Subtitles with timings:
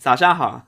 [0.00, 0.66] 早上好。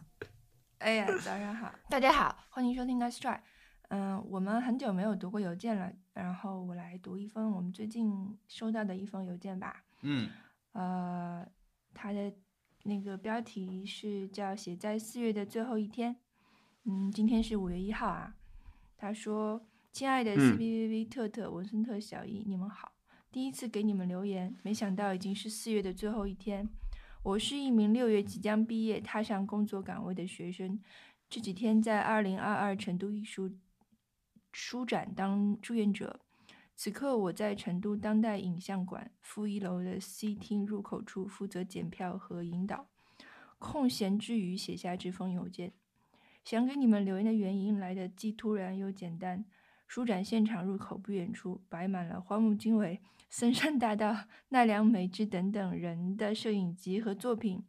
[0.77, 3.41] 哎呀，早上好， 大家好，欢迎收听 Nice Try。
[3.89, 9.85] 嗯，我们很久没有读过邮件了，然后我来读一封我们最近收到的一封邮件吧。
[10.03, 10.29] 嗯，
[10.73, 11.47] 呃，
[11.95, 12.31] 它的
[12.83, 16.15] 那个标题是叫“写在四月的最后一天”。
[16.85, 18.35] 嗯，今天是五月一号啊。
[18.99, 22.93] 他说：“亲爱的 C B V V 特特文森特小易，你们好，
[23.31, 26.69] 第一次给你们留言，没想到已经是四月的最后一天。”
[27.25, 30.81] 我是一名六月即将毕业、踏上工作岗位的学生，
[31.31, 33.53] 这几天在二零二二成都艺术
[34.51, 36.19] 书展当志愿者。
[36.75, 42.89] 此刻我在成都当代影像馆负一楼的 C 厅入口处负责检票和引导。
[43.61, 45.73] 空闲之余写下这封邮件，
[46.43, 49.45] 想给你们留言的原因来的既突然又简单。
[49.87, 53.01] 书展现场入口不远处摆满了花木经纬。
[53.33, 54.15] 森山大道、
[54.51, 57.65] 奈良美智等等人的摄影集和作品，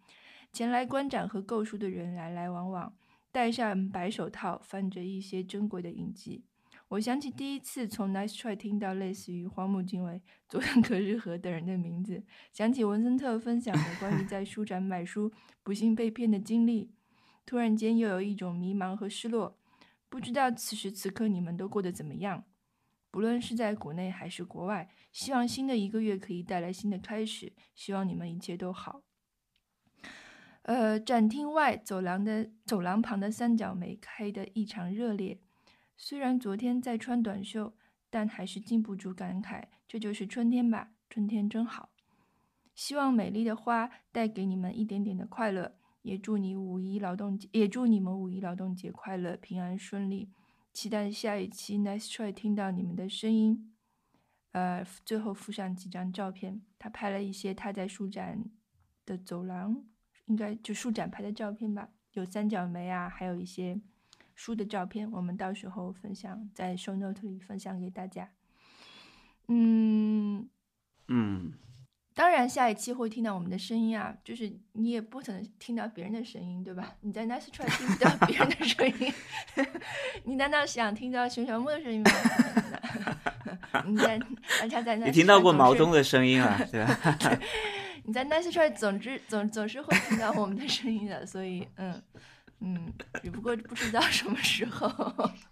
[0.52, 2.94] 前来观展和购书的人来来往往，
[3.32, 6.44] 戴上白手套，翻着一些珍贵的影集。
[6.90, 15.32] 我想起第一次从 Nice Try 听到类似于荒木经惟、佐藤可日和等人的名字，想起文森特分享的关于在书展买书
[15.64, 16.92] 不幸被骗的经历，
[17.46, 19.58] 突然间又有一种迷茫和失落，
[20.10, 22.44] 不知道此时此刻你们都过得怎么样。
[23.14, 27.54] 不论是在国内还是国外，希望新的一个月可以带来新的开始。
[27.76, 29.04] 希望你们一切都好。
[30.64, 35.40] 呃，展厅外走廊的走廊旁的三角梅开得异常热烈。
[35.96, 37.76] 虽然昨天在穿短袖，
[38.10, 41.92] 但还是禁不住感慨：这就是春天吧，春天真好。
[42.74, 50.32] 希望美丽的花带给你们一点点的快乐，也祝你五一劳动节，也祝你们五一劳动节快乐，平安顺利。
[50.74, 53.74] 期待下一期 Nice Try 听到你们的声音。
[54.52, 58.44] 呃，最后附上几张照片，他拍了一些他在书展
[59.06, 59.86] 的走廊，
[60.26, 63.80] 应该就书展拍的照片吧，有三角梅啊，还有一些
[64.36, 68.30] 书的照片，我们到时候分享在 Show Note 里分享给大家。
[69.48, 70.50] 嗯
[71.08, 71.54] 嗯。
[72.16, 76.96] 当然，下一期会听到我们的声音啊，就是你也不可能听到别人的声音，对吧？
[77.02, 79.14] 你在 Nice Try 听不到别人的声音，
[80.24, 82.12] 你难道想听到熊小木的声音吗？
[83.86, 84.20] 你在
[84.62, 87.40] 而且在你听到过毛东的声音啊， 对吧？
[88.06, 92.00] 你在 Nice Try 总之总总是会听到我们的声音的，所以嗯
[92.60, 92.94] 嗯，
[93.24, 94.88] 只不过不知道什么时候。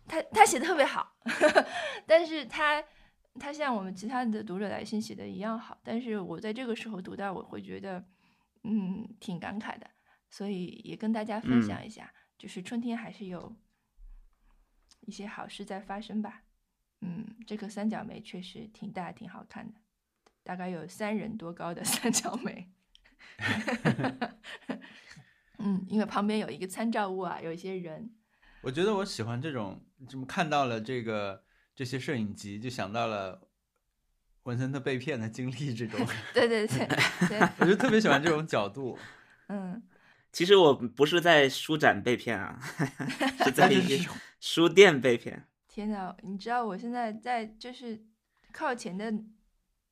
[0.07, 1.11] 他他写的特别好，
[2.05, 2.83] 但是他。
[3.39, 8.03] 他像我们其他的读者来信写的一样好，但是我在这个时候读到，我会觉得，
[8.63, 9.89] 嗯，挺感慨的，
[10.29, 13.55] 所以也跟大家分享一下，就是春天还是有
[15.01, 16.43] 一些好事在发生吧。
[16.99, 19.79] 嗯，这颗三角梅确实挺大、挺好看的，
[20.43, 22.69] 大概有三人多高的三角梅。
[25.57, 28.13] 嗯，因为旁边有一个参照物啊，有一些人。
[28.61, 31.45] 我觉得我喜欢这种，怎么看到了这个。
[31.81, 33.41] 这些摄影集就想到了
[34.43, 35.99] 文森特被骗的经历，这种
[36.31, 36.87] 对 对对
[37.27, 38.95] 对， 我就特别喜欢这种角度。
[39.47, 39.81] 嗯，
[40.31, 42.59] 其实我不是在书展被骗啊，
[43.43, 44.07] 是在一些
[44.39, 45.47] 书店被骗。
[45.67, 47.99] 天呐，你知道我现在在就是
[48.51, 49.11] 靠前的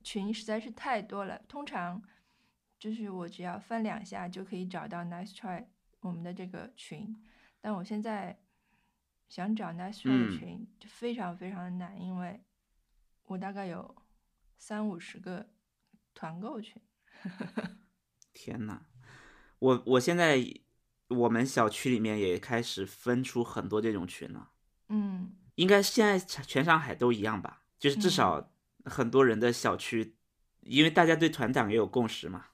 [0.04, 2.00] 群实在是太多了，通常
[2.78, 5.66] 就是我只要翻两下就可以找到 Nice Try
[6.02, 7.18] 我们的这个群，
[7.60, 8.38] 但我现在。
[9.30, 12.44] 想找 Nice Try 群就非常非常的难，因为
[13.26, 13.96] 我大概有
[14.58, 15.48] 三五十个
[16.16, 16.82] 团购群。
[18.34, 18.82] 天呐，
[19.60, 20.44] 我我现在
[21.10, 24.52] 我们小区里面也开始分出很多这种群了。
[24.88, 27.64] 嗯，应该现在全上海都一样吧？
[27.78, 28.52] 就是至少
[28.86, 30.16] 很多人的小区，
[30.62, 32.48] 因为大家对团长也有共识嘛。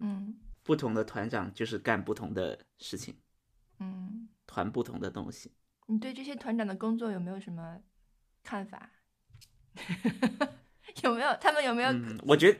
[0.00, 3.16] 嗯，不同的团长就是干不同的事情。
[3.78, 5.52] 嗯，团不同的东西。
[5.90, 7.78] 你对这些团长的工作有没有什么
[8.44, 8.90] 看法？
[11.02, 11.90] 有没有他们有没有？
[12.26, 12.58] 我觉得，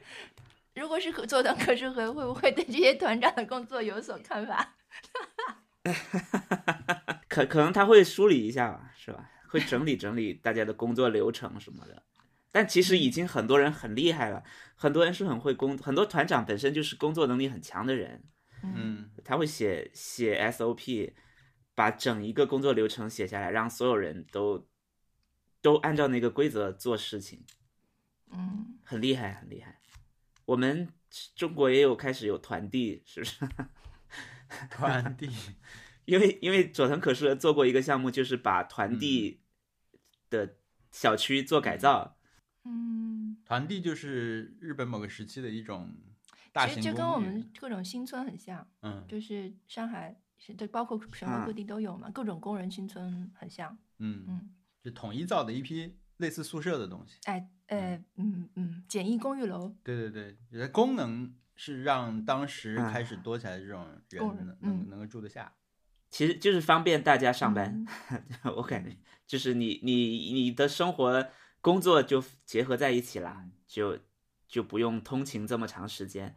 [0.74, 4.76] 如果是合作的可是会会不会对这些团长的工作有所看法？
[7.28, 9.30] 可可能他会梳理一下吧，是吧？
[9.48, 12.02] 会整理整理大家的工作流程什么的。
[12.50, 14.42] 但其实已经很多人很厉害了，
[14.74, 18.24] 很多人是很会工，很多团长本身就是工作能力很强的人。
[18.62, 21.12] 嗯，他会写写 SOP。
[21.78, 24.66] 把整一个工作流程写下来，让所有人都
[25.62, 27.44] 都按照那个规则做事情，
[28.32, 29.78] 嗯，很厉害，很厉害。
[30.44, 30.88] 我们
[31.36, 33.48] 中国也有开始有团地，是不是？
[34.68, 35.30] 团地，
[36.04, 39.40] 因为因为佐藤可士做过一个项目，就是把团地
[40.28, 40.56] 的
[40.90, 42.18] 小区做改造。
[42.64, 45.94] 嗯，团地就是日本某个时期的一种
[46.52, 48.68] 大型，其实就跟我们各种新村很像。
[48.82, 50.20] 嗯，就是上海。
[50.38, 53.76] 是对，包括全国各地都有嘛，各种工人新村很像。
[53.98, 54.50] 嗯，嗯，
[54.82, 57.18] 就统一造的一批类似宿舍的东西。
[57.24, 59.74] 哎，呃，嗯嗯，简易公寓楼。
[59.82, 63.84] 对对对，觉得功能是让当时嗯开始多起来的这种
[64.36, 65.52] 人人能能够住得下。
[66.10, 67.84] 其实就是方便大家上班。
[68.44, 68.96] 嗯我感觉
[69.26, 71.28] 就是你你你的生活
[71.60, 73.98] 工作就结合在一起啦，就
[74.46, 76.36] 就不用通勤这么长时间。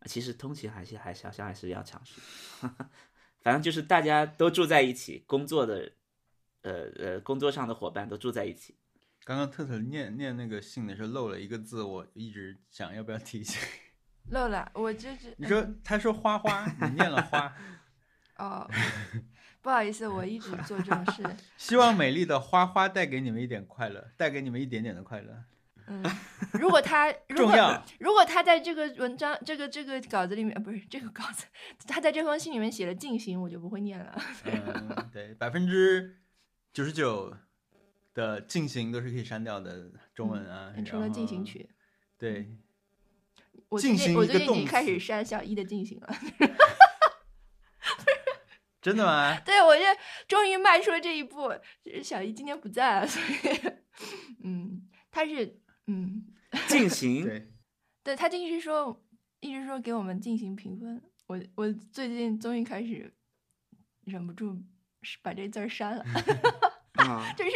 [0.00, 2.20] 嗯，其实通勤还是还是好像还是要尝试，
[3.42, 5.92] 反正就是大家都住在一起，工作的
[6.62, 8.76] 呃呃工作上的伙伴都住在一起。
[9.24, 13.60] 刚刚特特念念那个信的时候漏了一个字，我一直想要不要提醒。
[14.30, 17.54] 漏了，我就是你说嗯他说花花，你念了花，
[18.36, 18.70] 哦，
[19.62, 21.22] 不好意思，我一直做这种事。
[21.56, 25.44] 希望美丽的花花带给你们一点快乐，带给你们一点点的快乐。
[25.88, 26.02] 嗯，
[26.60, 31.46] 如果他如果如果他在这个文章这个这个稿子里面，呃不是这个稿子，
[31.86, 34.22] 他在这封信里面写了进行，我就不会念了。
[34.44, 36.18] 嗯，对，百分之
[36.72, 37.34] 九十九
[38.14, 41.08] 的进行都是可以删掉的中文啊，嗯除了。
[41.10, 41.68] 进行曲，
[42.18, 42.50] 对，
[43.68, 46.08] 我最近我最近已经开始删小一的进行了。
[48.80, 49.38] 真的吗？
[49.44, 49.82] 对，我就
[50.28, 51.52] 终于迈出了这一步。
[51.82, 53.72] 就是小一今天不在了，所以，
[54.44, 56.24] 嗯，他是，嗯，
[56.68, 57.48] 进 行对，
[58.04, 59.04] 对他一直说，
[59.40, 61.02] 一直说给我们进行评分。
[61.26, 63.12] 我我最近终于开始
[64.04, 64.56] 忍不住
[65.22, 66.04] 把这字儿删了，
[67.00, 67.50] 啊，就是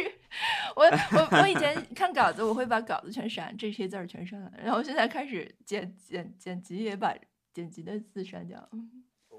[0.77, 7.15] 我我我以前 看稿子，我会把稿子全删，这些字儿全删了，然后现在开始剪剪剪辑，也把
[7.53, 8.69] 剪辑的字删掉。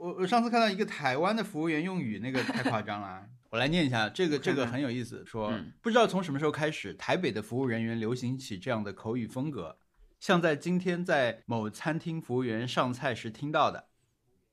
[0.04, 3.26] 我我上次看到一个台湾的服务员用语，那个太夸张了。
[3.52, 5.24] 我来念一下，这个这个很有意思。
[5.26, 9.78] 说嗯不知道从什么时候开始，台北的服务人员流行起这样的口语风格，
[10.20, 13.86] 像在今天在某餐厅服务员上菜时听到的。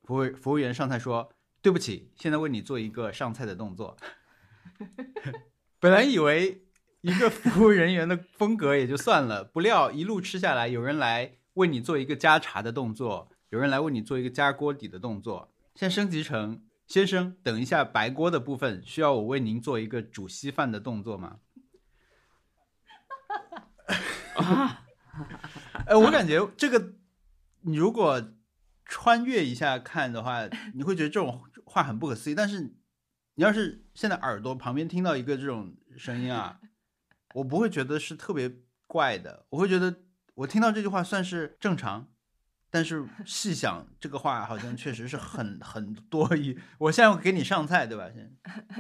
[0.05, 3.97] 服务服务员上菜说：“对不起，现在为你做一个上菜的动作。
[5.81, 6.63] ”本来以为
[7.01, 21.41] 一个服务人员的风格也就算了，不料一路吃下来，有人来为你做一个加茶的动作，有人来为你做一个加锅底的动作，现在升级成先生，等一下白锅的部分需要我为您做一个煮稀饭的动作吗？
[24.37, 24.87] 啊，
[25.87, 26.93] 哎，我感觉这个
[27.63, 28.33] 你如果
[28.85, 32.37] 穿越一下看的话，你会觉得这种话很不可思议。
[32.37, 32.61] 但是
[33.35, 36.61] 你要是现在耳朵旁边听到一个这种声音啊，
[37.35, 38.53] 我不会觉得是特别
[38.87, 40.03] 怪的，我会觉得
[40.35, 42.10] 我听到这句话算是正常。
[42.71, 46.59] 但是细想这个话，好像确实是很很多余。
[46.79, 48.09] 我现在给你上菜，对吧？
[48.15, 48.31] 现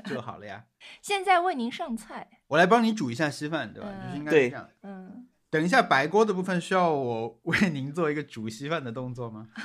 [0.05, 0.65] 在就好了呀。
[1.03, 3.91] 现在为您上菜，我来帮你煮一下稀饭，对吧？
[4.05, 4.69] 就是应该是这样。
[4.83, 9.49] 嗯，等一下，白锅的部分需要我为您做一个煮稀饭的动作吗？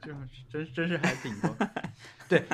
[0.00, 0.14] 这
[0.52, 1.56] 真真是还挺多。
[2.28, 2.44] 对，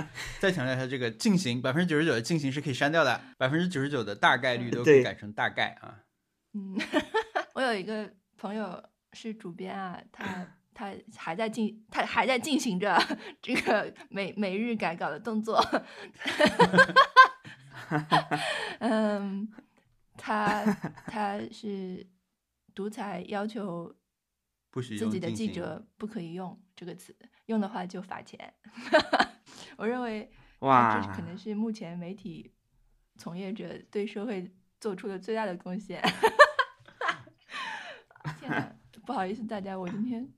[0.41, 5.99] 再强调一下，这个进行百分之九十九的进行是可以删掉的，百分之九十九的大概率都可以改成大概啊。
[6.55, 6.79] 嗯，
[7.55, 8.09] 我有一个
[8.39, 8.83] 朋友
[9.15, 12.99] 是主编啊，他他还在进，他还在进行着
[13.41, 15.59] 这个每每日改稿的动作。
[18.81, 19.49] 嗯，
[20.17, 20.65] 他
[21.07, 22.07] 他是
[22.75, 23.95] 独裁要求
[24.71, 27.17] 不许自己的记者不可以用这个词，
[27.47, 28.53] 用的话就罚钱。
[29.77, 30.31] 我认为
[30.61, 32.53] 哇这可能是目前媒体
[33.17, 36.03] 从业者对社会做出的最大的贡献。
[38.41, 38.74] 天哪，
[39.07, 40.29] 不好意思大家，我今天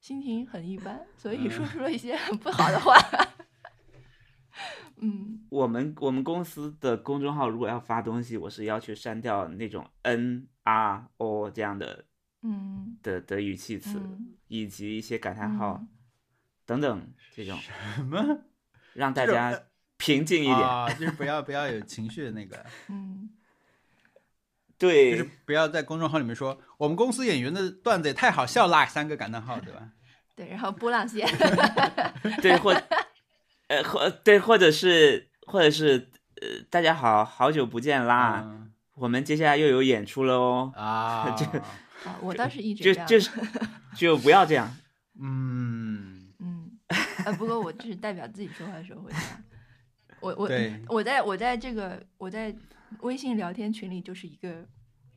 [0.00, 2.94] 心情很一般，所以说出了一些很不好的话。
[5.04, 12.04] 嗯，我们我们公司的公众号如果要发东西，我是要去删掉那种 n r o 这样的
[12.42, 15.88] 嗯的的语气词，嗯以及一些感叹号、嗯
[16.64, 17.58] 等等这种，
[17.96, 18.24] 什么
[18.94, 19.60] 让大家
[19.96, 20.56] 平静一点。
[20.56, 20.88] 啊？
[20.94, 23.28] 就是不要不要有情绪的那个，嗯，
[24.82, 29.80] 对，就是不要在公众号里面说我们公司演员的段子也太好笑啦，三个感叹号，对吧？
[30.34, 31.24] 对，然后波浪线，
[32.42, 32.72] 对，或
[33.68, 36.10] 呃或对，或者是或者是
[36.40, 41.44] 呃，大家好好久不见啦，嗯我们接下来又有演出了哦，啊， 这
[42.08, 43.08] 啊，我倒是一直就这样。
[43.08, 43.30] 就是
[43.96, 44.68] 就不要这样。
[45.20, 46.70] 嗯，嗯，
[47.24, 49.42] 呃，不过我就是代表自己说话的时候会这样。
[50.20, 50.50] 我我
[50.88, 52.54] 我在我在这个我在
[53.00, 54.66] 微信聊天群里就是一个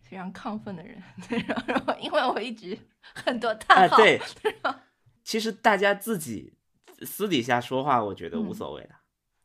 [0.02, 1.02] 非常亢奋的人，
[1.68, 4.20] 然后因为我一直很多啊，叹号，对，
[5.24, 6.54] 其实大家自己
[7.02, 8.96] 私底下说话，我觉得无嗯所谓的。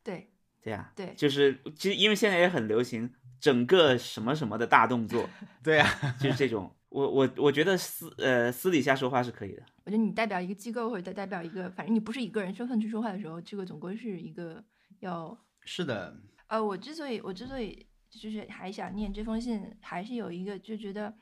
[0.02, 0.30] 对。
[0.62, 1.14] 对呀，对。
[1.16, 3.10] 就是其实因为现在也很流行
[3.40, 5.26] 整个什么什么的大动作，
[5.64, 5.86] 对呀、
[6.20, 6.70] 就是这种。
[6.90, 9.62] 我我我觉得私呃私底下说话是可以的。
[9.84, 14.62] 我觉得你代表一个机构或者代表一个，反正你不是以个人身份去说话的时候，这个总归是一个
[14.98, 16.14] 要是的，
[16.48, 21.14] 呃，我之所以我之所以就是还想念这封信，还是有一个就觉得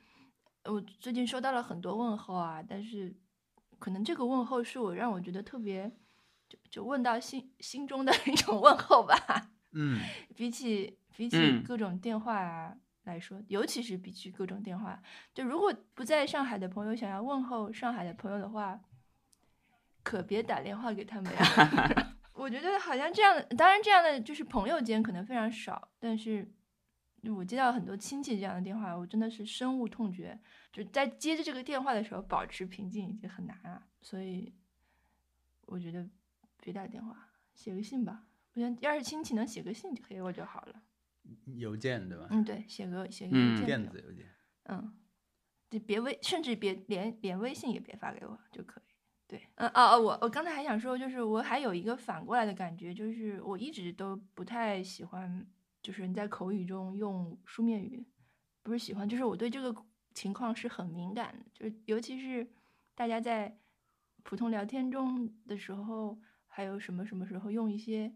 [0.65, 3.15] 我最近收到了很多问候啊，但是
[3.77, 5.89] 可能这个问候是我让我觉得特别
[6.47, 9.15] 就就问到心心中的一种问候吧。
[9.71, 9.99] 嗯
[10.35, 15.01] 比起比起嗯各种电话啊来说，尤其是比起各种电话，
[15.33, 18.79] 就如果不在上海的朋友想要问候上海的朋友的话，
[20.01, 21.39] 可别打电话给他们呀。
[22.33, 26.49] 我觉得好像这样的，当然这样的就是朋友间可能非常少，但是
[27.35, 30.39] 我接到很多亲戚这样的电话，我真的是深恶痛绝。
[30.71, 34.53] 就在接着这个电话的时候，保持平静已经很难了，所以
[35.65, 36.07] 我觉得
[36.61, 38.23] 别打电话，写个信吧。
[38.53, 40.81] 我觉得要是亲戚能写个信给我就好了。
[41.57, 42.27] 邮件对吧？
[42.31, 44.25] 嗯，对，写个写个嗯邮件电子邮件。
[44.65, 44.93] 嗯，
[45.69, 48.83] 就别微，甚至别连连微信也别发给我就可以。
[49.27, 55.45] 对，嗯哦哦，我我刚才还想说，就是我还有一个反过来的感觉，就是我一直都不太喜欢，
[55.81, 58.05] 就是你在口语中用书面语，
[58.61, 62.47] 不是喜欢，就是我对这个情况是很敏感的，就是尤其是
[62.95, 63.57] 大家在
[64.23, 68.13] 普通聊天中的时候，还有什么什么时候用一些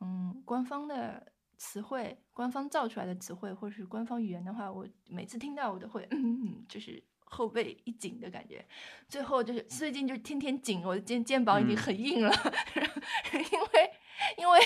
[0.00, 8.66] 嗯官方的词汇、官方造出来的词汇，或者是官方语言的话，我每次听到我都会嗯，就是后背一紧的感觉。
[9.08, 12.32] 最后就是最近就天天紧，我的肩肩膀已经嗯很硬了，
[13.32, 13.90] 因为
[14.36, 14.60] 因为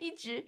[0.00, 0.46] 一直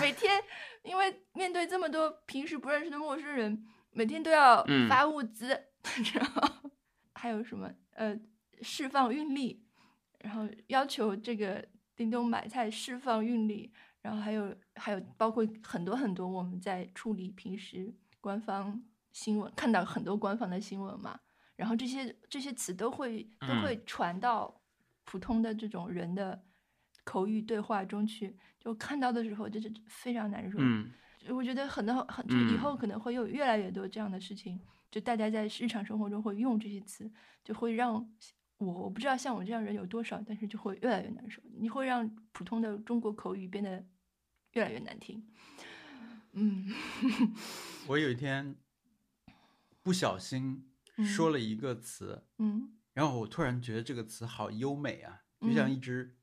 [0.00, 0.42] 每天
[0.82, 4.88] 因为面对这么多平时不认识的陌生人，每天都要嗯。
[4.88, 5.48] 发物资，
[6.14, 6.70] 然后
[7.14, 8.18] 还有什么呃
[8.62, 9.64] 释放运力，
[10.20, 11.66] 然后要求这个
[11.96, 21.20] 叮咚买菜释放运力，然后还有还有包括很多很多我们在处理平时官方新闻看到很多官方的新闻嘛，
[21.56, 23.62] 然后这些这些词都会都嗯。
[23.62, 24.62] 会传到
[25.04, 26.42] 普通的这种人的
[27.10, 30.58] 口语对话中去，就看到的时候就是非常难受。
[30.60, 30.88] 嗯
[31.28, 34.58] 我觉得很多很就以后可能会有越来越多这样的事情，
[34.90, 37.10] 就大家在日常生活中会用这些词，
[37.44, 37.92] 就会让
[38.56, 41.42] 我我不知道像我这样人有多少，但是就会越来越难受。
[41.58, 43.84] 你会让普通的中国口语变得
[44.52, 45.22] 越来越难听。
[46.32, 46.72] 嗯
[47.88, 48.56] 我有一天
[49.82, 50.64] 不小心
[51.04, 56.16] 说了一个词，嗯然后我突然觉得这个词好优美啊，就像嗯一只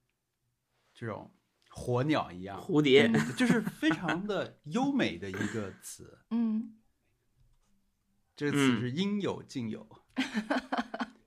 [1.00, 1.32] 这种
[1.70, 6.18] 火鸟一样，蝴蝶，嗯就是非常的优美的一个词。
[6.32, 6.74] 嗯
[8.36, 9.88] 这个词嗯是应有尽有，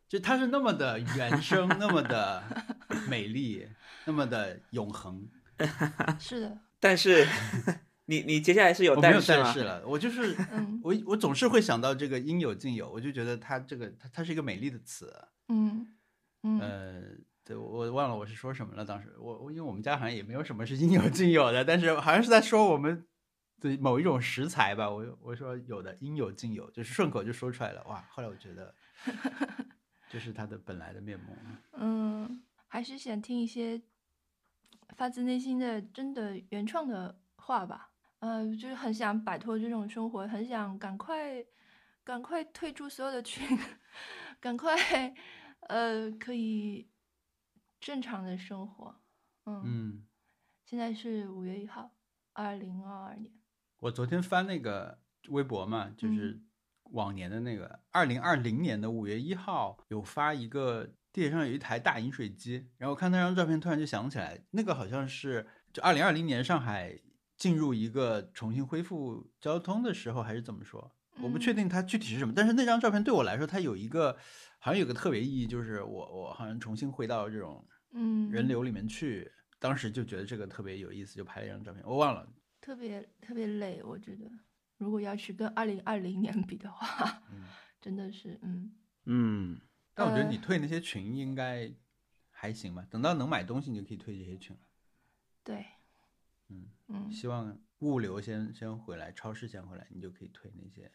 [0.09, 2.43] 就它是那么的原生，那么的
[3.09, 3.69] 美丽，
[4.07, 5.29] 那么的永恒。
[6.19, 7.25] 是的， 但是
[8.07, 9.29] 你你接下来是有但是？
[9.29, 15.15] 但是了，我就是嗯我我总是会想到这个应有尽有，我就觉得它这个它它是一个美丽的词。
[15.49, 15.95] 嗯
[16.43, 17.03] 嗯呃，
[17.45, 18.85] 对我忘了我是说什么了。
[18.85, 23.07] 当时我我因为我们家好像也没有什么是应有尽有的，但是好像是在说我们
[23.61, 24.91] 的某一种食材吧。
[24.91, 27.83] 我我说有的应有尽有，就是顺口就说出来了。
[27.85, 28.75] 哇，后来我觉得
[30.09, 31.37] 这是它的本来的面目。
[31.73, 33.81] 嗯，还是想听一些
[34.97, 37.91] 发自内心的、真的原创的话吧。
[38.21, 41.43] 呃，就是很想摆脱这种生活，很想赶快、
[42.05, 43.59] 赶快退出所有的群，
[44.39, 44.77] 赶快
[45.69, 46.87] 呃可以
[47.81, 49.01] 正常的生活。
[49.47, 50.07] 嗯，嗯，
[50.65, 51.91] 现在是五月一号，
[52.35, 53.33] 二零二二年。
[53.79, 56.47] 我昨天翻那个微博嘛，就是嗯
[56.93, 67.01] 往年的那个二零二零年的五月一号有发一个地铁上有一台大饮水机，然后看那张照片，突然就想起来，那个好像是就二零二零年上海
[67.37, 70.93] 进入一个重新恢复交通的时候，还是怎么说？
[71.23, 74.19] 我不确嗯定它具体是什么，但是那张照片对我来说，它有一个
[74.61, 84.31] 好像有个特别意义，就是我我好像重新回到这种嗯，人流里面去，当时就觉得这个特别有意思，就拍了一张照片，我忘了，特别特别累，我觉得，
[84.77, 87.45] 如果要去跟二零二零年比的话，嗯。
[87.81, 88.77] 真的是，嗯，
[89.07, 89.59] 嗯，
[89.95, 91.73] 但我觉得呃你退那些群应该
[92.31, 94.61] 还行吧，等到能买东西，你就可以退这些群了。
[95.43, 95.65] 对，
[96.49, 100.93] 嗯嗯，希望物流先先回来，超市先回来，你就可以退那些。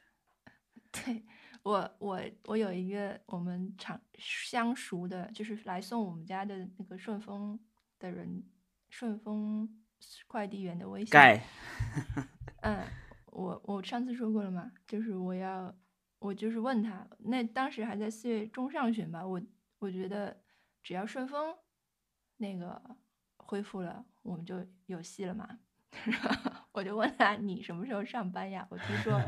[0.92, 1.26] 对
[1.66, 7.60] 我我我有一个我们常相熟的，就是来送我们家的那个顺丰
[7.98, 8.44] 的人，
[8.88, 9.68] 顺丰
[10.28, 11.10] 快递员的微信。
[11.10, 11.44] 盖，
[12.62, 12.86] 嗯，
[13.32, 15.76] 我我上次说过了嘛，就是我要
[16.20, 19.42] 我就是问他，那当时还在四月中上旬吧，我
[19.80, 20.40] 我觉得
[20.84, 21.58] 只要顺丰
[22.38, 22.80] 那个
[23.38, 25.58] 恢复了，我们就有戏了嘛。
[26.74, 28.68] 我就问他你什么时候上班呀？
[28.70, 29.20] 我听说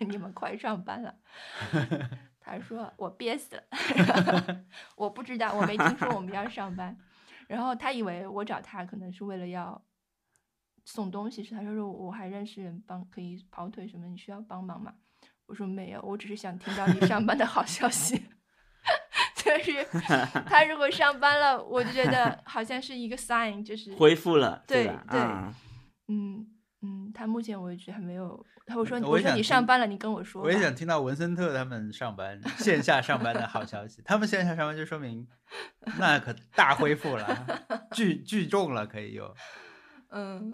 [0.08, 1.14] 你们快上班了。
[2.40, 4.64] 他说我憋死了，
[4.96, 6.96] 我不知道，我没听说我们要上班。
[7.48, 9.82] 然后他以为我找他可能是为了要
[10.84, 14.94] 送东西，是他说说我还认识人帮可以跑腿什么，你需要帮忙吗？
[15.46, 18.26] 我说没有，我只是想听到你上班的好消息。
[19.36, 19.84] 就是
[20.46, 25.04] 他如果上班了，我就觉得好像是一个 sign，就是恢复了，对吧？
[25.10, 25.20] 对
[26.08, 26.46] 嗯，
[27.14, 28.44] 他目前为止还没有。
[28.66, 30.42] 他我说我我说你上班了，你跟我说。
[30.42, 34.02] 我也想听到文森特他们上班线下上班的好消息。
[34.04, 35.26] 他们线下上班就说明
[35.98, 39.34] 那可大恢复了，聚聚众了，可以有。
[40.10, 40.52] 嗯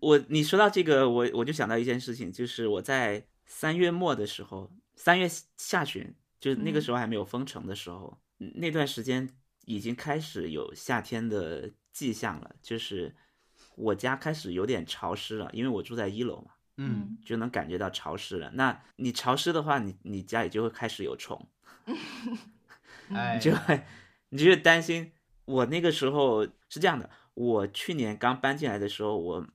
[0.00, 5.26] 我你说到这个，我我就想到一件事情，就是我在三月末的时候，三月
[5.56, 9.28] 下旬，就是那个嗯时候还没有封城的时候，嗯那段时间
[9.64, 13.16] 已经开始有夏天的迹象了，就是
[13.78, 18.50] 我家开始有点潮湿了，因为我住在一楼嘛，嗯，就能感觉到潮湿了。
[18.54, 21.48] 那你潮湿的话，你你家里就会开始有虫，
[23.14, 23.84] 哎你就会
[24.30, 25.12] 你就会担心。
[25.44, 29.46] 我那个时候是这样的，我去年刚搬进来的时候，我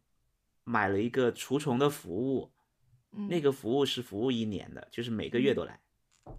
[0.63, 2.51] 买了一个除虫的服务，
[3.11, 5.79] 嗯那个服务是服务一年的，就是每个月都来。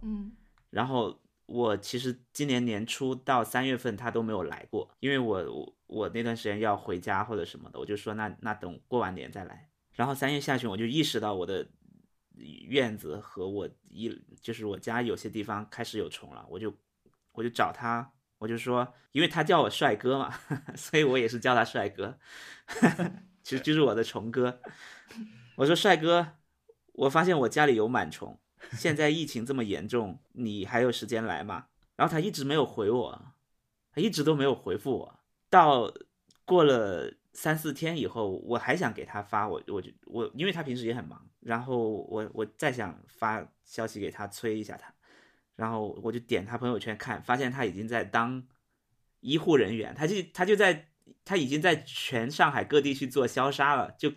[0.01, 0.31] 嗯
[0.71, 9.69] 然后我其实今年年初到三月份他都没有来过，因为我我我那段时间要回家或者什么的，我就说那那等过完年再来。
[9.93, 11.67] 然后三月下旬我就意识到我的
[12.67, 14.09] 院子和我一
[14.41, 16.73] 就是我家有些地方开始有虫了，我就
[17.31, 20.33] 我就找他，我就说，因为他叫我帅哥嘛，
[20.75, 22.17] 所以我也是叫他帅哥，
[23.41, 24.59] 其实就是我的虫哥。
[25.55, 26.33] 我说帅哥，
[26.91, 28.37] 我发现我家里有螨虫，
[28.73, 31.67] 现在疫情这么严重，你还有时间来吗？
[31.95, 33.33] 然后他一直没有回我，
[33.93, 35.14] 他一直都没有回复我。
[35.55, 35.89] 到
[36.43, 41.77] 过了三四天以后，我还想给他发，我我就我，因为他平时也很忙，然后
[42.09, 44.93] 我我再想发消息给他催一下他，
[45.55, 48.45] 然后我就点他朋友圈看，发现他已经在当
[49.21, 50.89] 医护人员，他就他就在
[51.23, 54.11] 他已经在全上海各地去做消杀了，就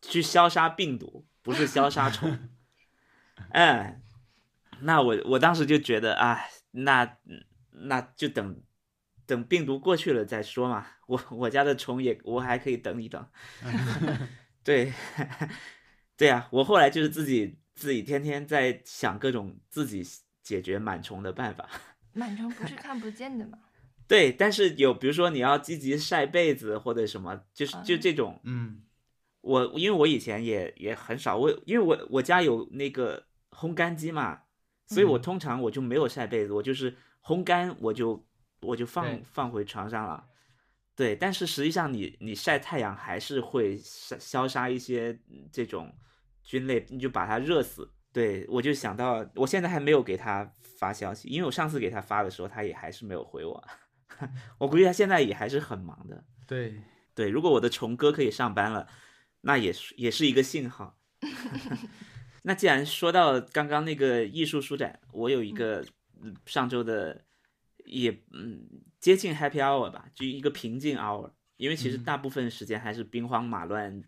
[0.00, 2.38] 去消杀病毒，不是消杀虫。
[3.52, 4.00] 嗯，
[4.80, 6.40] 那我我当时就觉得啊，
[6.70, 7.18] 那
[7.70, 8.62] 那就等
[9.30, 10.86] 等病毒过去了再说嘛。
[11.06, 13.24] 我我家的虫也我还可以等一等。
[14.62, 14.92] 对，
[16.16, 20.04] 对呀、我后来就是自己自己天天在想各种自己
[20.42, 21.68] 解决螨虫的办法。
[22.14, 23.58] 螨虫不是看不见的吗？
[24.06, 28.82] 对，但是有比如说你要积极晒被子或者什么，就是就啊这种，嗯
[29.40, 34.42] 我因为我以前也也很少，我因为我我家有那个烘干机嘛，
[34.86, 38.26] 所以我嗯通常我就没有晒被子，我就是烘干我就
[38.60, 40.26] 我就放放回床上了。
[40.94, 45.94] 对，但是实际上你你晒太阳还是会消消杀一些嗯这种
[46.42, 47.90] 菌类，你就把它热死。
[48.12, 53.64] 对，我就想到，我现在还没有给他发消息，因为我上次给他发的时候，他也还是没有回我。
[54.58, 56.22] 我估计他现在也还是很忙的。
[56.46, 56.82] 对，
[57.14, 58.86] 对，如果我的虫哥可以上班了，
[59.42, 60.98] 那也是也是一个信号。
[62.42, 65.84] 那既然说到刚刚那个艺术书展，我有一个
[66.20, 67.24] 嗯上周的
[67.90, 68.66] 也嗯
[69.00, 74.02] 接近 happy hour 吧，就一个平静 hour，因为其实嗯大部分时间还是兵荒马乱，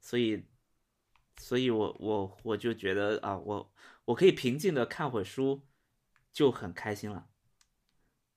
[0.00, 0.44] 所以
[1.36, 3.72] 所以我我我就觉得啊，我
[4.04, 5.66] 我可以平静的看会儿书，
[6.32, 7.26] 就很开心了。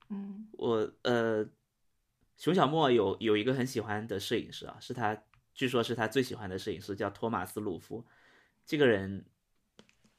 [0.08, 1.48] 嗯我呃，
[2.36, 5.22] 熊小莫有有一个很喜欢的摄影师啊，是他，
[5.54, 8.04] 据说是他最喜欢的摄影师，叫托马斯鲁夫。
[8.66, 9.24] 这个人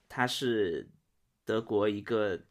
[0.07, 0.89] 他是
[1.43, 2.41] 德国一个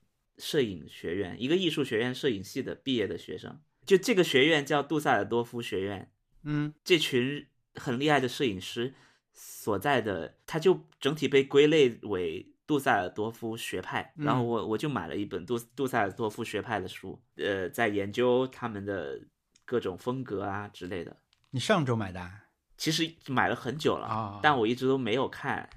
[0.40, 3.60] 摄影学院，一个艺术学院摄影系的毕业的学生。
[3.86, 6.10] 就这个学院叫杜塞尔多夫学院，
[6.42, 8.94] 嗯这群很厉害的摄影师
[9.32, 14.12] 所在的，他就整体被归类为杜塞尔多夫学派。
[14.16, 19.20] 然后嗯我我就买了一本杜杜塞尔多夫学派的书，呃，在研究他们的
[19.64, 21.16] 各种风格啊之类的。
[21.50, 22.46] 你上周买的啊？
[22.76, 25.68] 其实买了很久了，啊但我一直都没有看，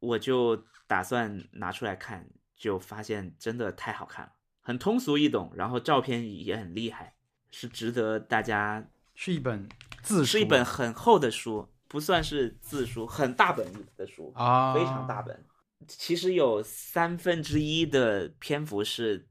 [0.00, 2.28] 我就打算拿出来看，
[2.60, 7.14] 就发现真的太好看了，很通俗易懂，然后照片也很厉害，
[7.50, 9.66] 是值得大家是一本
[10.02, 15.42] 字书，是一本很厚的书，不算是字书，很大本的书，啊，非常大本。
[15.88, 19.26] 其实有三分之一的篇幅是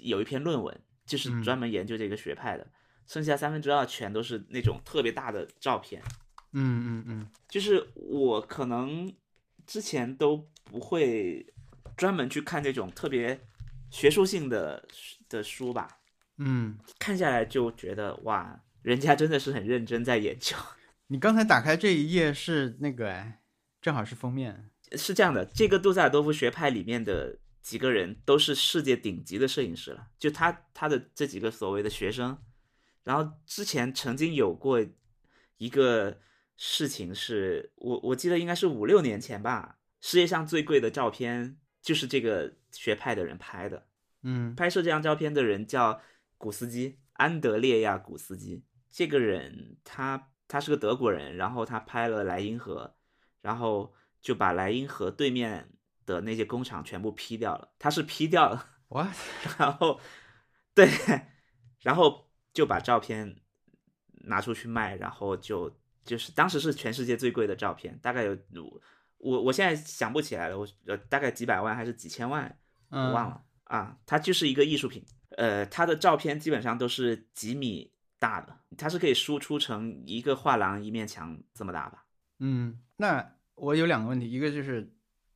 [0.00, 2.70] 有一篇论文，就是嗯专门研究这个学派的，
[3.06, 6.02] 剩下三分之二全都是那种特别大的照片。
[6.52, 9.10] 嗯嗯嗯，就是我可能
[9.66, 11.46] 之前都不会
[11.96, 13.40] 专门去看这种特别
[13.90, 14.86] 学术性的
[15.28, 15.98] 的书吧，
[16.38, 20.56] 嗯，看下来就觉得哇，人家真的是很认真在研究。
[21.08, 23.40] 你刚才打开这一页是那个哎，
[23.80, 32.36] 正好是封面，是这样的，这个杜塞尔多夫学派里面的几个人都是世界顶级的摄影师了，就他他的这几个所谓的学生，
[33.04, 34.84] 然后之前曾经有过
[35.58, 36.18] 一个
[36.56, 41.56] 事情是，我我记得应该是五六年前吧，世界上最贵的照片
[41.86, 43.86] 就是这个学派的人拍的，
[44.22, 46.00] 嗯拍摄这张照片的人叫
[46.36, 48.64] 古斯基，安德烈亚·古斯基。
[48.90, 52.96] 这个人他他是个德国人，然后他拍了莱茵河，
[53.40, 55.70] 然后就把莱茵河对面
[56.04, 57.70] 的那些工厂全部批掉了。
[57.78, 59.14] 他是批掉了，，what？
[59.56, 60.00] 然后
[60.74, 60.90] 对，
[61.82, 63.36] 然后就把照片
[64.24, 65.72] 拿出去卖，然后就
[66.02, 68.36] 就是当时是全世界最贵的照片，大概有
[69.26, 72.44] 我我现在想不起来了，我呃大概几百万还是几千万，
[72.90, 75.04] 我嗯，忘了啊，它就是一个艺术品。
[75.36, 82.04] 呃，它的照片基本上都是几米大的，它是可以输出成一个画廊一面墙这么大吧？
[82.38, 84.88] 嗯，那我有两个问题，一个就是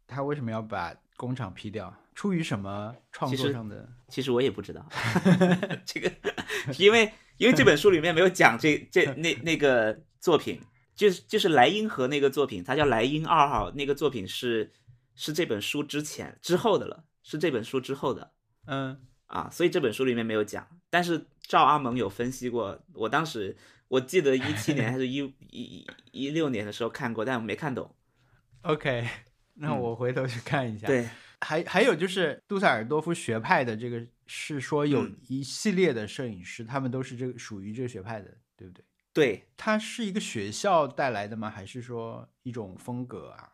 [0.07, 1.93] 他为什么要把工厂批掉？
[2.15, 3.89] 出于什么创作上的？
[4.09, 4.87] 其实我也不知道，
[5.85, 6.13] 这个
[6.79, 10.61] 因为因为这本书里面没有讲这这那那个作品，
[11.01, 14.71] 就是就是莱茵河那个作品，它叫莱茵二号，那个作品是
[15.15, 18.33] 是这本书之前之后的了，是这本书之后的。
[18.67, 22.79] 嗯啊，所以这本书里面没有讲，但是赵阿蒙有分析过。
[22.93, 23.57] 我当时
[23.89, 27.97] 我记得一七年还是一一一六年的时候看过，但我没看懂。
[28.61, 29.09] OK，
[29.55, 31.09] 那嗯我回头去看一下。，对，
[31.41, 38.85] 还还有就是杜塞尔多夫学派的这个是说有嗯一系列的摄影师，他们都是这个属于这个学派的，对不对？
[39.13, 41.51] 对，它是一个学校带来的吗？
[41.51, 43.51] 还是说一种风格啊？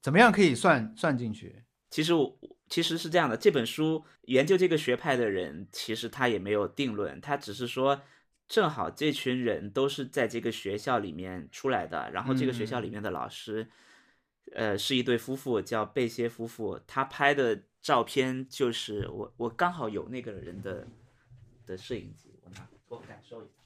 [0.00, 1.62] 怎么样可以算算进去？
[1.90, 8.02] 其实我其实是这样的，这本书研究这个学派的人，其实他也没有定论，他只是说，
[8.48, 13.68] 正好这群人都是在这个学校里面出来的，然后这个学校里面的老师，
[14.54, 20.88] 呃，是一对夫妇，叫贝歇夫妇，他拍的照片就是我我刚好有那个人的
[21.66, 23.61] 的摄影机，我拿我感受一下，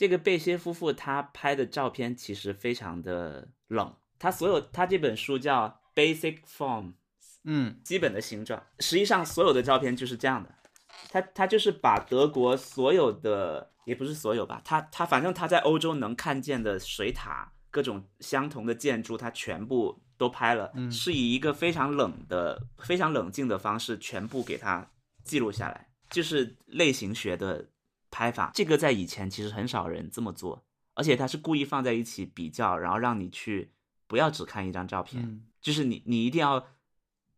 [0.00, 6.94] 这个贝歇夫妇他拍的照片其实非常的冷，他所有他这本书叫 Basic Form。
[7.44, 8.62] 嗯基本的形状。
[8.78, 10.54] 实际上，所有的照片就是这样的。
[11.10, 24.90] 他他就是把德国所有的，也不是所有吧，他他反正他在欧洲能看见的水塔、各种相同的建筑，他全部都拍了，嗯是以一个非常冷的、非常冷静的方式全部给它
[25.22, 27.68] 记录下来，就是类型学的
[28.10, 28.50] 拍法。
[28.54, 33.72] 这个在以前其实很少人这么做，而且他是故意放在一起比较，然后让你去
[34.06, 35.22] 不要只看一张照片。
[35.22, 36.68] 嗯就是你你一定要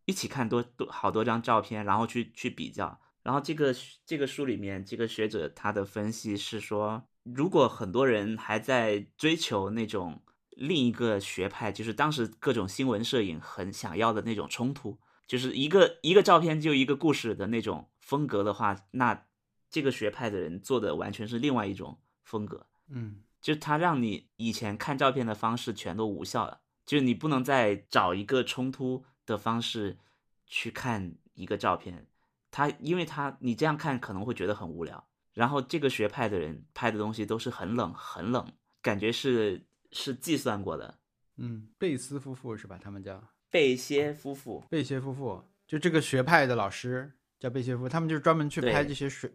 [0.05, 3.01] 一起看多多好多张照片，然后去去比较。
[3.21, 19.25] 然后这个这个书里面，这个学者他的分析是说，如果很多人还在追求那种另一个学派，就是当时各种新闻摄影很想要的那种冲突，就是一个一个照片就一个故事的那种风格的话，那
[19.73, 22.67] 这个学派的人做的完全是另外一种风格。
[22.89, 29.97] 嗯就是它让你以前看照片的方式全都无效了，就是你不能再找一个冲突的方式
[30.45, 32.05] 去看一个照片，
[32.51, 35.03] 他因为他你这样看可能会觉得很无聊。
[35.33, 38.47] 然后这个学派的人拍的东西都是很冷很冷，
[38.83, 40.99] 感觉是是计算过的。
[41.37, 42.79] 嗯，贝斯夫妇是吧？
[42.79, 47.11] 他们叫贝歇夫妇，贝歇夫妇，就这个学派的老师
[47.43, 49.29] 叫贝谢夫，他们就是专门去拍这些水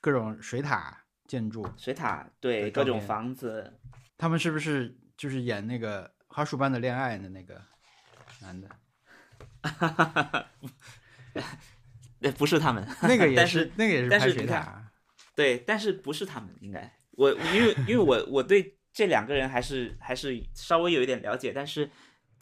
[0.00, 1.64] 各种水塔建筑。
[1.76, 3.72] 水塔对各种房子，
[4.18, 7.62] 他们是不是就是演那个花束般的恋爱的那个
[8.40, 8.68] 男的？
[9.62, 10.46] 哈哈哈
[12.36, 14.90] 不是他们， 那个也但是那个也是拍水塔。
[15.36, 21.88] 对，但是不是他们应该我因为因为我我对这两个人还是还是稍微有一点了解，但是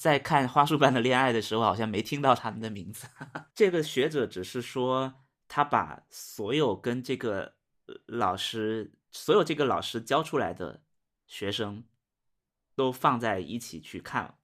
[0.02, 3.06] 在看《花束般的恋爱》的时候，好像没听到他们的名字。
[3.54, 5.14] 这个学者只是说
[5.46, 7.54] 他把所有跟这个
[7.86, 10.82] 呃老师，所有这个老师教出来的
[11.28, 11.84] 学生
[12.74, 14.34] 都放在一起去看。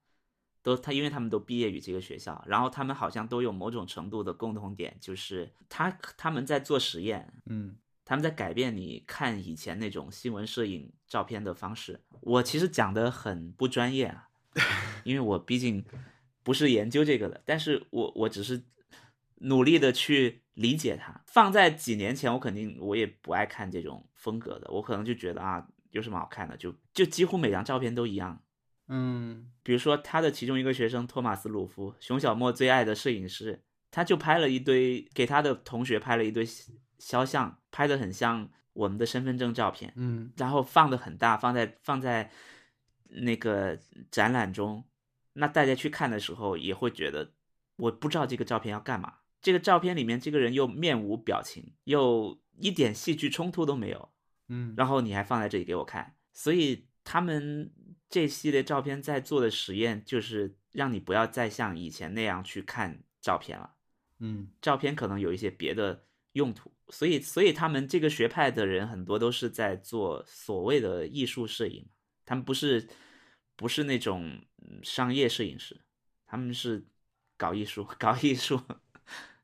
[0.62, 12.00] 都他，因为他们都毕业于这个学校，然后他们好像都有某种程度的共同点，就是他他们在做实验，嗯他们在改变你看以前那种新闻摄影照片的方式。
[12.20, 14.28] 我其实讲的很不专业啊，
[15.08, 15.82] 因为我毕竟
[16.42, 18.62] 不是研究这个的，但是我我只是
[19.36, 21.22] 努力的去理解它。
[21.26, 28.42] 放在几年前，我肯定我也不爱看这种风格的，我可能就觉得啊，有什么好看的，就就几乎每张照片都一样。
[28.88, 36.46] 嗯比如说他的其中一个学生托马斯·鲁夫，熊小莫最爱的摄影师，他就拍了一堆给他的同学拍了一堆
[36.98, 42.30] 肖像，拍的很像我们的身份证照片，嗯然后放的很大，放在放在
[43.08, 43.78] 那个
[44.10, 44.84] 展览中。
[45.38, 47.32] 那大家去看的时候也会觉得，
[47.76, 49.14] 我不知道这个照片要干嘛。
[49.40, 54.10] 这个照片里面这个人又面无表情，又一点戏剧冲突都没有，
[54.48, 57.72] 嗯，然后你还放在这里给我看，所以他们
[58.08, 63.74] 这系列照片在做的实验就是让你不要再像以前那样去看照片了。
[64.18, 71.86] 嗯照片可能有一些别的用途，所以所以他们这个学派的人很多都是在做所谓的艺术摄影，
[72.26, 72.88] 他们不是
[73.58, 75.80] 不是那种嗯商业摄影师，
[76.24, 76.86] 他们是
[77.36, 78.62] 搞艺术 搞艺术。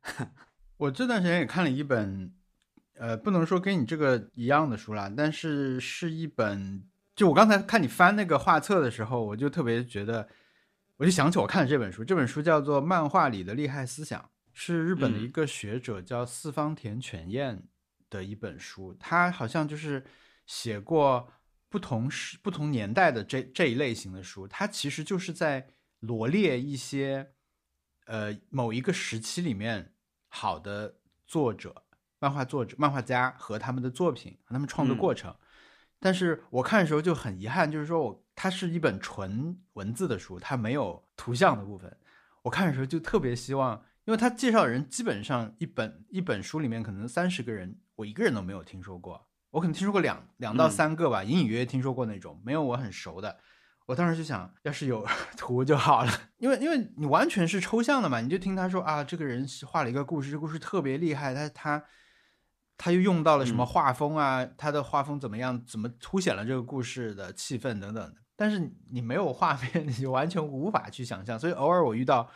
[0.79, 2.33] 我这段时间也看了一本，
[2.94, 6.85] 呃，不能说跟你这个一样的书啦，但是是一本，
[7.16, 10.29] 就我刚才看你翻那个画册的时候，我就特别觉得，
[10.98, 14.20] 我就想起我看的这本书，这本书叫做《漫画里的厉害思想》，
[14.53, 17.62] 是日本的一个学者叫四方田犬彦
[18.09, 20.05] 的一本书，他好像就是
[20.46, 21.33] 写过
[21.74, 25.66] 不同时、不同年代的这这一类型的书，它其实就是在
[25.98, 27.32] 罗列一些。
[28.06, 29.94] 呃，某一个时期里面
[30.28, 31.87] 好的作者、
[32.18, 35.34] 漫画作者、漫画家和他们的作品和他们创作过程。
[35.98, 41.96] 但是我看的时候就很遗憾，就是说我它是一本纯文字的书，它没有图像的部分。
[42.42, 49.26] 我看的时候就特别希望，因为他介绍的人基本上一本一本书里面可能三十个人，我一个人都没有听说过。
[49.54, 53.38] 我可能听说过两两到三个吧，隐隐约约听说过那种，没有我很熟的。
[53.86, 55.06] 我当时就想，要是有
[55.38, 61.84] 图就好了，因为因为你完全是抽象的嘛，你就听他说啊，这个人画了一个故事，这故事特别厉害，他他
[62.76, 68.14] 他又用到了什么画风啊，他的画风怎么样，怎么凸显了这个故事的气氛等等的。
[68.34, 68.58] 但是
[68.90, 71.38] 你没有画 面，你就完全无法去想象。
[71.38, 72.28] 所以偶尔我遇到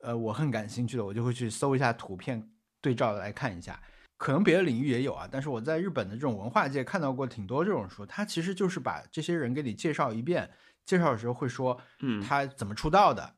[0.00, 2.48] 呃我很感兴趣的，我就会去搜一下图片
[2.80, 3.78] 对照来看一下。
[4.16, 10.50] 可能别的领域也有啊，但是我在日本的这种文化界看到过挺多这种书，它其实就是把这些人给你介绍一遍。
[10.86, 13.36] 介绍的时候会说，嗯，他怎么出道的，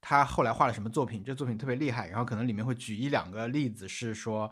[0.00, 4.48] 他后来画了什么作品，这作品特别厉害，然后可能里面会举一两个例子，是说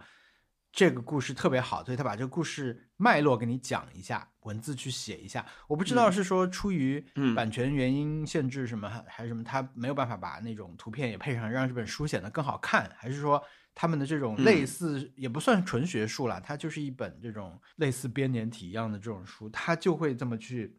[0.72, 5.46] 这个故事特别好，所以他把这个故事脉络给你讲一下，文字去写一下。
[5.68, 7.00] 我不知道是说出于
[7.36, 13.40] 版权原因限制什么，还是什么，他没有办法把那种图片也配上，让这本书显得更好看，还是说
[13.74, 20.78] 他们的这种类似也不算纯学术啦，它就是一本这种类似编年体一样的这种书，他就会这么去。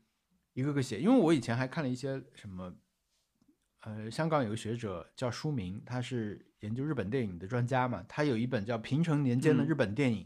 [0.55, 2.71] 一个个写，因为我以前还看了一些什么，
[3.79, 10.25] 呃，香港有个学者叫舒明，他是研究日本电影的专家嘛，他有一本叫《平成年间的日本电影》，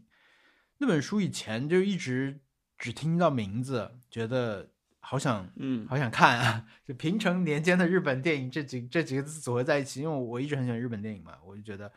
[0.80, 2.42] 那本书以前就一直
[2.78, 11.90] 只听到名字，觉得好想，嗯，好想看啊， 就平成年间的日本电影这几这几个字组合在一起，因为我一直很喜欢日本电影嘛，我就觉得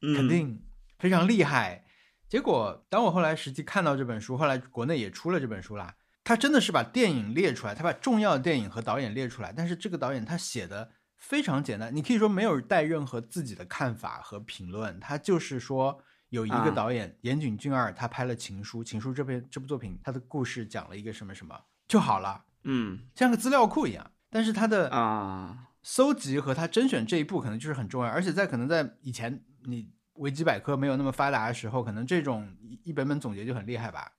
[0.00, 0.62] 肯定
[0.98, 1.84] 非常厉害。
[2.28, 5.96] 结果当我后来实际看到这本书，后来国内也出了这本书啦。
[6.22, 21.58] 他真的是把电影列出来，他把重要的电影和导演列出来，但是这个导演他写的非常简单，你可以说没有带任何自己的看法和评论，他就是说有一个导演岩井俊二，他拍了《情书》，《情书》这篇这部作品，他的故事讲了一个什么什么
[21.88, 24.12] 就好了，嗯，像个资料库一样。
[24.30, 34.12] 但是他的啊搜集和他甄选这一步可能就是很重要，而且在可能在以前你维基百科没有那么发达的时候，可能这种一本本总结就很厉害吧。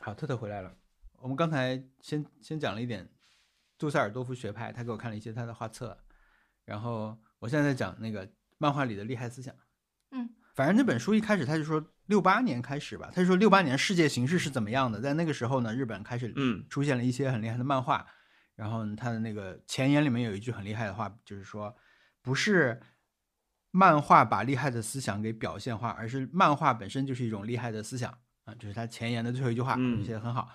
[0.00, 0.76] 好，特特回来了。
[1.20, 3.08] 我们刚才先先讲了一点
[3.78, 5.96] 杜塞尔多夫学派，他给我看了一些他的画册，
[6.64, 8.28] 然后我现在在讲那个
[8.58, 9.54] 漫画里的厉害思想。
[10.10, 18.06] 嗯，反正那本书一开始他就说六八年开始吧，他就说六八年世界形势是怎么样的，在那个时候呢，日本开始嗯出现了一些很厉害的漫画，
[18.54, 21.74] 然后他的那个前言里面有一句很厉害的话，就是说
[22.20, 22.80] 不是
[23.76, 30.48] 漫画把厉害的思想给表现化，而是漫画本身就是一种厉害的思想啊，就是他前言的最后一句话，写的很好。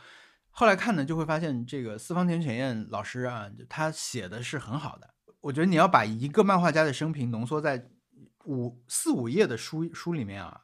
[0.51, 5.13] 后来看呢，就会发现这个四方田犬彦老师啊，他写的是很好的。
[5.41, 7.89] 我觉得你要把一个漫画家的生平浓缩在
[8.45, 10.62] 五四五页的书书里面啊，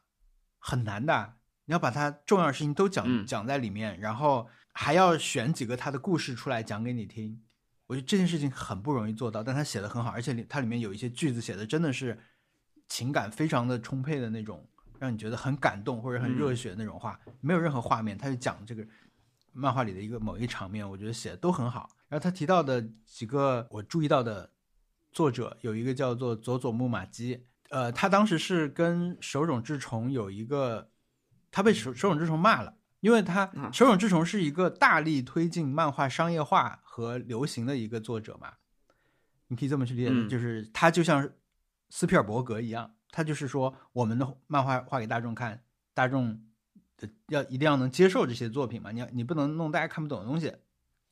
[0.58, 1.34] 很难的。
[1.66, 7.42] 你要把他重要的事情都讲讲在里面，然后还要选几个他的故事出来讲给你听。
[7.88, 12.18] 我觉得这件事情很不容易做到，但他写的很好，而且它里面有一些句子写的真的是
[12.88, 14.68] 情感非常的充沛的那种，
[15.00, 18.86] 让你觉得很感动或者很热血的那种话，没有任何画面，他就讲这个。
[19.58, 21.90] 漫画里的一个某一场面，我觉得写的都很好。
[22.10, 24.52] 然后他提到的几个我注意到的
[25.14, 30.90] 作者，有一个叫做佐佐木马基，呃，他当时是跟手冢治虫有一个，
[31.52, 38.56] 他被手手冢治虫骂了，因为他手冢治虫是一个大力推进漫画商业化和流行的一个作者嘛，
[39.48, 41.30] 你可以这么去理解，就是他就像
[41.96, 46.42] 斯皮尔伯格一样，他就是说我们的漫画画给大众看，大众。
[47.28, 48.90] 要一定要能接受这些作品嘛？
[48.90, 50.52] 你要你不能弄大家看不懂的东西，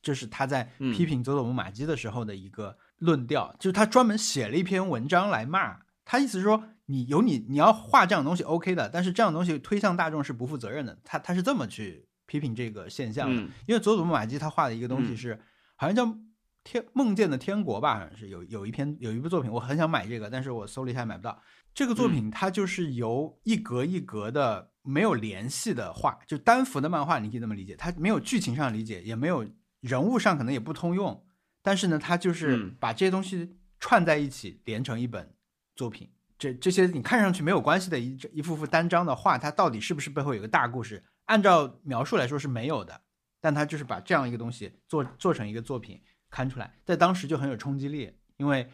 [0.02, 10.98] 这是他在嗯批评佐佐木马基的时候的一个论调，就是他专门写了一篇文章来骂他，意思是说你有你你要画这样东西 OK 的，但是这样东西推向大众是不负责任的。
[11.04, 15.40] 他他是这么去批评这个现象的，嗯因为佐佐木马基他画的一个东西嗯是、
[15.76, 16.18] 好像叫
[16.64, 21.40] 天梦见的天国吧，好像是有有一篇有一部作品，我很想买这个，但是我搜了一下买不到。
[21.74, 29.46] 这个作品它就是由一格一格的没有联系的画，就单幅的漫画，你可以这么理解，它没有剧情上理解，也没有
[29.80, 31.24] 人物上可能也不通用，
[31.62, 35.34] 但是呢，它就是嗯把这些东西串在一起，连成一本
[35.76, 36.10] 作品。
[36.38, 41.02] 这这些你看上去没有关系的一一幅幅单张的画，它到底是不是背后有个大故事？
[41.26, 43.00] 按照描述来说是没有的，
[43.40, 46.00] 但它就是把这样一个东西做做成一个作品
[46.34, 48.68] 刊出来，在当时就很有冲击力，因为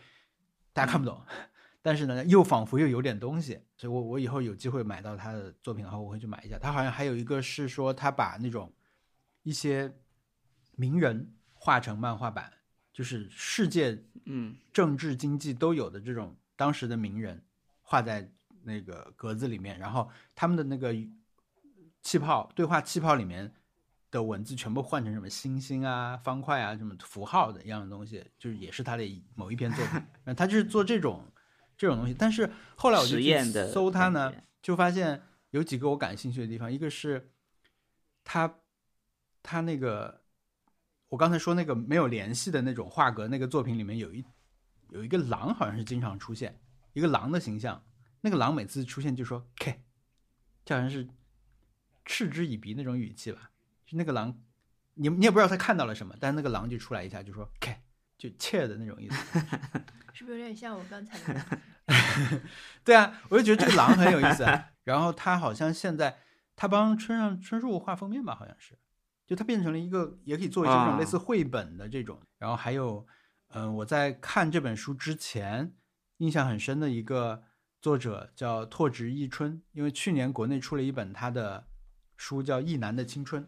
[0.72, 1.20] 大家看不懂，
[1.82, 6.58] 但是呢又仿佛又有点东西，所以我我以后有机会买到他的作品的话，我会去买一下。
[6.58, 8.72] 他好像还有一个是说他把那种
[9.42, 9.94] 一些
[10.76, 12.50] 名人画成漫画版，
[12.94, 17.44] 就是世界嗯政治经济都有的这种当时的名人
[17.82, 20.94] 画在那个格子里面，然后他们的那个
[22.00, 23.52] 气泡对话气泡里面
[24.10, 29.94] 的文字全部换成什么星星啊、方块啊、什么符号的一样的东西，就是也是他的某一篇作品，
[30.24, 31.24] 然后他就是做这种
[31.76, 32.14] 这种东西。
[32.14, 37.30] 但是后来我就实去搜他呢，就发现有几个我感兴趣的地方，一个是
[38.24, 38.52] 他
[39.42, 40.22] 他那个
[41.08, 44.24] 我刚才说那个没有联系的那种画格那个作品里面有一
[44.88, 46.60] 有一个狼，好像是经常出现
[46.94, 47.84] 一个狼的形象，
[48.22, 49.80] 那个狼每次出现就说 “k”，
[50.64, 51.08] 就好像是
[52.04, 53.52] 嗤之以鼻那种语气吧。
[53.90, 54.32] 就那个狼，
[54.94, 57.76] 你你也不知道他看到了什么，但是那个狼就出来一下就说 “k”，
[58.16, 59.40] 就切的那种意思。
[60.14, 61.60] 是不是有点像我刚才的？
[62.84, 64.46] 对啊，我就觉得这个狼很有意思。
[64.84, 66.18] 然后他好像现在
[66.54, 68.78] 他帮村上春树画封面吧，好像是，
[69.26, 72.22] 就他变成了一个也可以做一些这种啊类似绘本的这种。
[72.38, 73.04] 然后还有，
[73.48, 75.74] 嗯、我在看这本书之前，
[76.18, 77.42] 印象很深的一个
[77.82, 81.66] 作者叫拓殖一春，因为去年国内出了一本他的
[82.16, 83.42] 书叫《一男的青春》，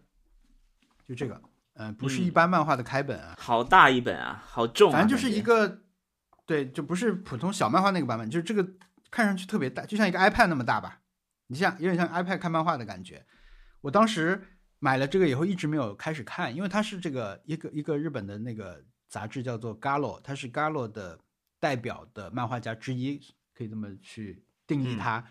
[1.06, 1.40] 就这个，
[1.74, 5.82] 嗯、不是一嗯般漫画的开本啊，好大一本啊，好重啊，反正就是一个，
[6.46, 8.66] 对，就不是普通小漫画那个版本，就是这个
[9.10, 11.00] 看上去特别大，就像一个 iPad 那么大吧，
[11.48, 13.24] 你像有点像 iPad 看漫画的感觉。
[13.80, 14.40] 我当时
[14.78, 21.18] 买了这个以后，一直没有开始看，因为它是这个一个一个日本的那个杂志叫做 Galo，它是 Galo 的
[21.58, 23.20] 代表的漫画家之一，
[23.54, 25.24] 可以这么去定义它。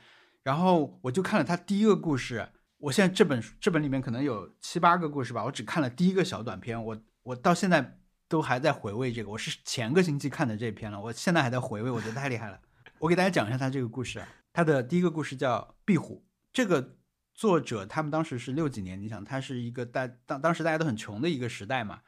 [0.44, 2.50] 然后我就看了他第一个故事，
[2.82, 12.60] 我现在这本书这本里面可能有七八个故事吧，我只看了第一个小短片，我我到现在都还在回味这个，我是前个星期看的这篇了，我现在还在回味，我觉得太厉害了。
[12.98, 16.16] 我给大家讲一下他这个故事啊，他的第一个故事叫《壁虎》，
[16.52, 16.96] 这个
[17.36, 22.02] 作者他们当时是六几年，你想他是一个大当当时大家都很穷的一个时代嘛，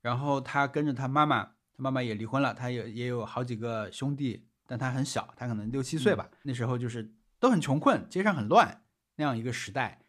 [0.00, 8.84] 然后他跟着他妈妈，他妈妈也离婚了，他也也有好几个兄弟，但他很小，他可能六七岁吧，那时候就是都很穷困，街上很乱
[9.16, 9.99] 那样一个时代。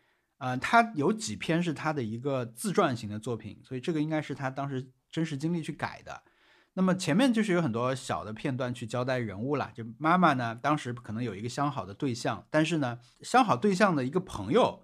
[0.41, 6.23] 呃，他有几篇是他的一个自传型的作品，所以这个应该是他当时真实经历去改的。
[6.73, 14.83] 那么前面就是有很多小的片段去交代人物啦，就妈妈呢，当时可能有一个相好的对象，但是呢，相好对象的一个朋友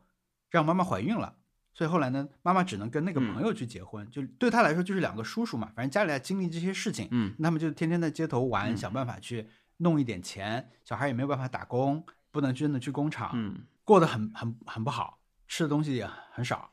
[0.52, 1.38] 让妈妈怀孕了，
[1.74, 16.71] 所以后来呢，妈妈只能跟那个朋友去结婚，就对他来说就是两个叔叔嘛，反正家里在经历这些事情，嗯他们就天天在街头玩，嗯想办法去弄一点钱，小孩也没有办法打工，不能真的去工厂，嗯过得很很很不好，吃的东西也很少，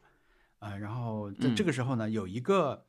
[0.58, 2.86] 啊、然后在嗯这个时候呢，有一个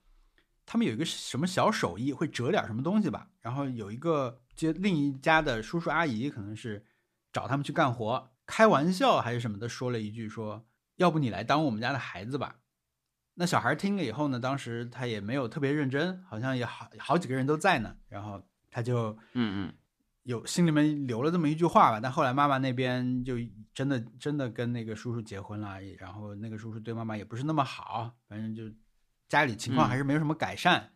[0.65, 6.85] 他们有一个什么小手艺，会折点什么东西吧，然后有一个接另一家的叔叔阿姨，可能是
[7.31, 12.57] 找他们去干活，开玩笑还是什么的，说了一句说，要不你来当我们家的孩子吧。
[13.35, 19.73] 那小孩听了以后呢，当时他也没有特别认真，好像也好好几个人都在呢，然后他就嗯嗯。
[20.23, 23.35] 有心里面留了这么一句话吧，但后来妈妈那边就
[23.75, 28.63] 真的真的跟那个叔叔结婚了，然后那个叔叔对妈妈也不是那么好，反正就
[29.27, 30.93] 家里情况还是没有什么改善。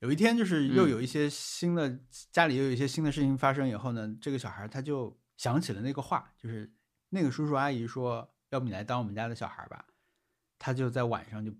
[0.00, 1.98] 有一天就是又有一些新的、
[2.30, 6.70] 家里又有一些新的事情发生以后呢，这个小孩他就想起了那个话，就是
[7.08, 9.86] 那个叔叔阿姨说，要不你来当我们家的小孩吧，
[10.58, 11.50] 他就在晚上就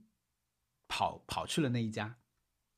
[0.86, 2.16] 跑跑去了那一家，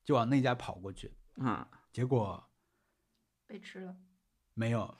[0.05, 2.49] 就往那家跑过去，啊结果
[3.45, 3.97] 被吃了。
[4.53, 4.97] 没有，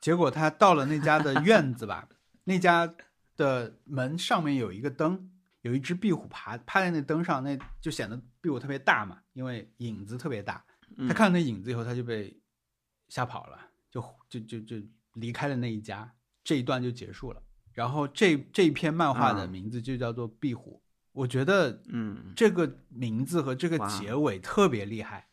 [0.00, 2.08] 结果他到了那家的院子吧，
[2.48, 2.90] 那家
[3.36, 5.30] 的门上面有一个灯，
[5.60, 10.64] 有一只壁虎爬趴在那灯上，那就显得壁虎特别大嘛，因为影子特别大。
[10.96, 12.34] 嗯他看到那影子以后，他就被
[13.10, 14.76] 吓跑了，就就就就
[15.12, 16.10] 离开了那一家，
[16.42, 17.42] 这一段就结束了。
[17.74, 20.80] 然后这这一篇漫画的啊名字就叫做《壁虎》，
[21.12, 25.28] 我觉得嗯这个名字和这个结尾特别厉害，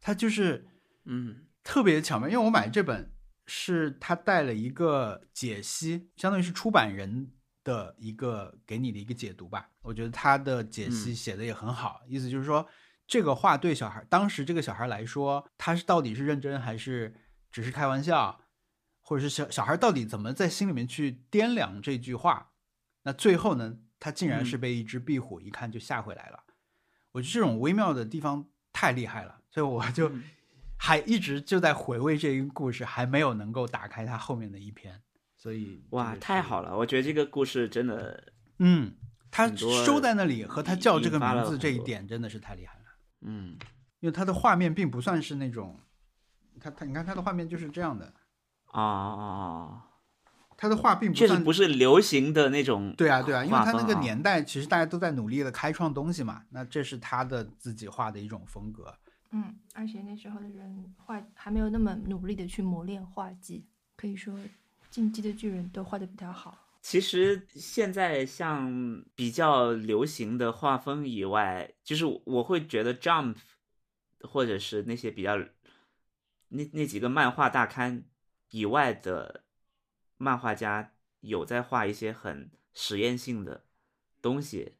[0.00, 0.66] 它就是
[1.04, 2.28] 嗯特别巧妙。
[2.28, 3.12] 因为我买这本
[3.50, 7.32] 是他带了一个解析，相当于是出版人
[7.64, 9.70] 的一个给你的一个解读吧。
[9.80, 12.68] 我觉得他的解析嗯写的也很好，意思就是说
[13.06, 17.14] 这个话对小孩当时这个小孩来说，他是到底是认真还是
[17.50, 18.38] 只是开玩笑，
[19.00, 22.52] 或者是小小孩到底怎么在心里面去掂量这句话？
[23.04, 26.44] 那最后呢，他竟然是嗯被一只壁虎一看就吓回来了。
[27.12, 30.22] 我觉得这种微妙的地方太厉害了，所以我就嗯
[30.78, 35.02] 还一直就在回味这一个故事，还没有能够打开它后面的一篇。
[35.36, 38.92] 所以哇，太好了，我觉得这个故事真的，嗯，
[39.30, 42.84] 他收在那里和他叫这个名字这一点真的是太厉害了，
[43.20, 43.56] 嗯
[44.00, 45.78] 因为他的画面并不算是那种，
[46.60, 48.12] 他他你看他的画面就是这样的，
[48.72, 49.84] 啊啊啊，
[50.56, 58.92] 他的画并不算确实不是流行的那种，对啊，对啊，因为他那个年代，其实大家都在努力的开创东西嘛，那这是他的自己画的一种风格。
[59.30, 63.66] 嗯，而且那时候的人画还没有那么努力的去磨练画技，
[63.96, 64.34] 可以说
[64.90, 66.56] 《进击的巨人》都画的比较好。
[66.80, 73.36] 其实现在像比较流行的画风以外，就是我会觉得 Jump
[74.22, 75.36] 或者是那些比较
[76.48, 78.04] 那那几个漫画大刊
[78.50, 79.44] 以外的
[80.16, 83.66] 漫画家有在画一些很实验性的
[84.22, 84.77] 东西。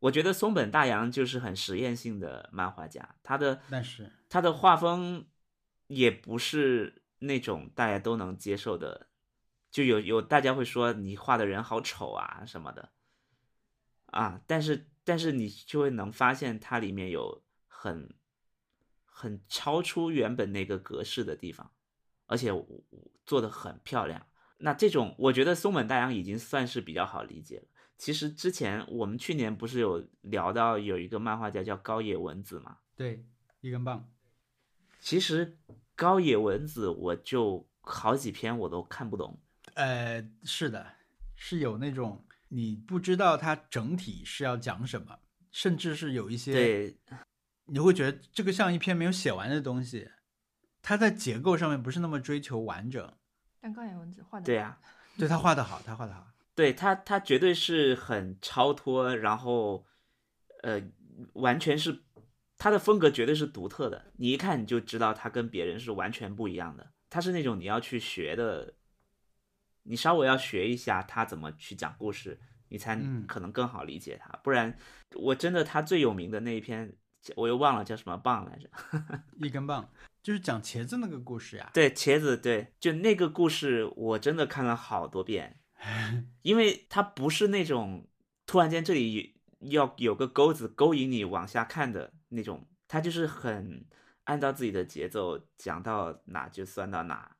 [0.00, 5.26] 我觉得松本大洋就是很实验性的漫画家，他的但是他的画风
[5.88, 9.08] 也不是那种大家都能接受的，
[9.70, 12.92] 就有有大家会说你画的人好丑啊什么的，
[14.06, 18.14] 啊，但是但是你就会能发现它里面有很
[19.04, 21.72] 很超出原本那个格式的地方，
[22.26, 22.52] 而且
[23.26, 24.26] 做的很漂亮。
[24.58, 27.64] 那这种我觉得松本大洋已经算是比较好理解了。
[27.98, 33.26] 其实之前我们去年不是有聊到有一个漫画家叫高野文子嘛，对
[33.60, 34.08] 一根棒，
[35.00, 35.58] 其实
[35.96, 39.36] 高野文子我就好几篇我都看不懂。
[39.74, 40.94] 呃，是的，
[41.34, 45.18] 是有那种你不知道它整体是要讲什么，
[45.50, 46.96] 甚至是有一些对，
[47.66, 50.08] 你会觉得这个像一篇没有写完的东西，
[50.80, 53.12] 它在结构上面不是那么追求完整。
[53.60, 54.78] 但高野文子画的对呀、
[55.18, 56.24] 对他画的好，他画的好。
[56.58, 59.86] 对他，他绝对是很超脱，然后，
[60.64, 60.82] 呃，
[61.34, 62.02] 完全是
[62.56, 66.90] 他的风格绝对是独特的，你一看你就知道他跟别人是完全不一样的。
[67.08, 68.74] 他是那种你要去学的，
[69.84, 72.40] 你稍微要学一下他怎么去讲故事，
[72.70, 74.28] 你才嗯可能更好理解他。
[74.42, 74.76] 不然，
[75.14, 76.92] 我真的他最有名的那一篇，
[77.36, 78.68] 我又忘了叫什么棒来着。
[79.40, 79.88] 一根棒
[80.20, 81.70] 就是讲茄子那个故事呀。
[81.72, 85.57] 对，茄子，对，就那个故事，我真的看了好多遍，
[86.42, 88.06] 因为它不是那种
[88.46, 93.84] 突然间这里要有个钩子勾引你往下看的那种，它就是很
[94.24, 97.36] 按照自己的节奏讲到哪就算到哪，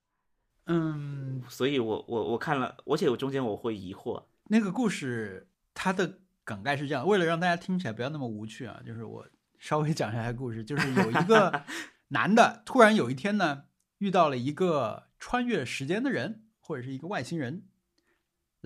[0.66, 9.26] 嗯，所以我我我看了，而且我中间我会疑惑，那个故事它的梗概是这样，为了让大家听起来不要那么无趣啊，就是我
[9.58, 11.64] 稍微讲一下故事，就是有一个
[12.08, 13.64] 男的突然有一天呢
[13.98, 17.66] 遇到了一个穿越时间的人，或者是一个外星人，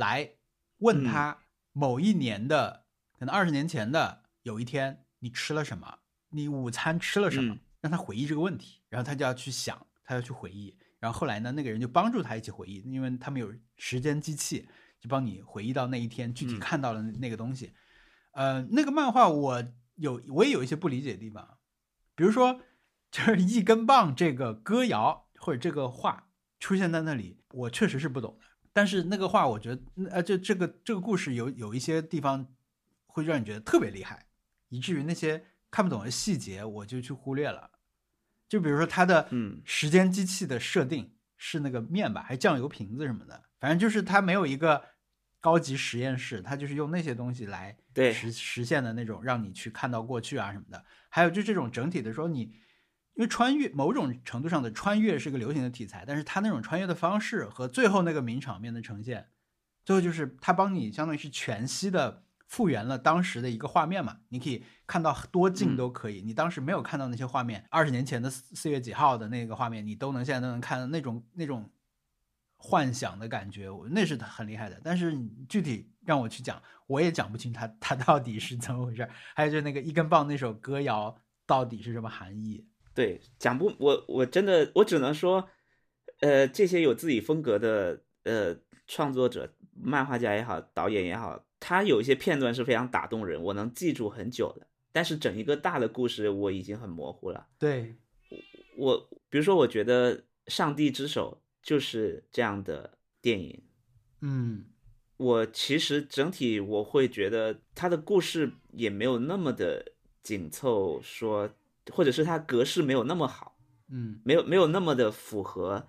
[0.03, 0.32] 来
[0.78, 1.38] 问他
[1.72, 2.86] 某一年的、
[3.16, 5.98] 可能二十年前的有一天你吃了什么，
[6.30, 14.68] 你午餐吃了什么，嗯让他回忆这个问题，然后他就要去想，他要去回忆，然后后来呢，那个人就帮助他一起回忆，因为他们有时间机器，
[15.00, 17.72] 就帮你回忆到那一天具体嗯看到了那那个东西。
[18.32, 19.64] 呃，那个漫画我
[19.96, 21.59] 有我也有一些不理解的地方，
[22.16, 22.61] 比如说
[23.11, 26.28] 就是一根棒这个歌谣或者这个话
[26.59, 28.44] 出现在那里，我确实是不懂的。
[28.72, 32.46] 但是那个话，我觉得呃，这这个这个故事有有一些地方
[33.06, 34.26] 会让你觉得特别厉害，
[34.68, 37.70] 以至于那些看不懂的细节我就去忽略了。
[38.48, 44.82] 就比如说它的嗯时间机器的设定是那个面吧，还酱油瓶子什么的，反正就是它没有一个
[45.40, 50.84] 高级实验室，它就是用那些东西来对实实现的那种让你去看到过去啊什么的。
[51.08, 52.54] 还有就这种整体的说你，
[53.14, 59.28] 因为穿越某种程度上的穿越是个流行的题材，但是他那种穿越的方式和最后那个名场面的呈现，
[59.84, 66.22] 最后就是他帮你相当于是全息的复原了当时的一个画面嘛，你可以看到多近嗯都可以。
[66.22, 71.70] 你当时没有看到那些画面，二十年前的四四月几号的那个画面，你都能现在都能看到那种那种
[72.56, 74.80] 幻想的感觉，我那是很厉害的。
[74.82, 79.08] 但是具体让我去讲，我也讲不清它它到底是怎么回事。
[79.34, 81.14] 还有就是那个一根棒那首歌谣
[81.46, 82.66] 到底是什么含义？
[82.95, 85.49] 对，讲不，我我真的我只能说，
[86.20, 94.66] 呃，这些有自己风格的呃创作者，漫画家也好，导演也好，他有一些片段是非常打动人，我能记住很久的。
[94.93, 97.47] 但是整一个大的故事我已经很模糊了。
[97.59, 97.97] 对，
[98.76, 100.18] 我比如说，我觉得
[100.49, 103.62] 《上帝之手》就是这样的电影。
[104.20, 104.66] 嗯
[105.16, 111.49] 我其实整体我会觉得他的故事也没有那么的紧凑，说
[111.90, 113.56] 或者是它格式没有那么好，
[113.88, 115.88] 嗯没有没有那么的符合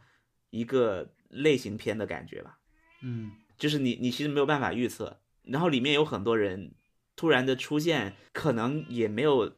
[0.50, 2.60] 一个类型片的感觉吧。
[3.02, 6.74] 嗯就是你你其实没有办法预测，然后里面有很多人
[7.16, 9.56] 突然的出现，可能也没有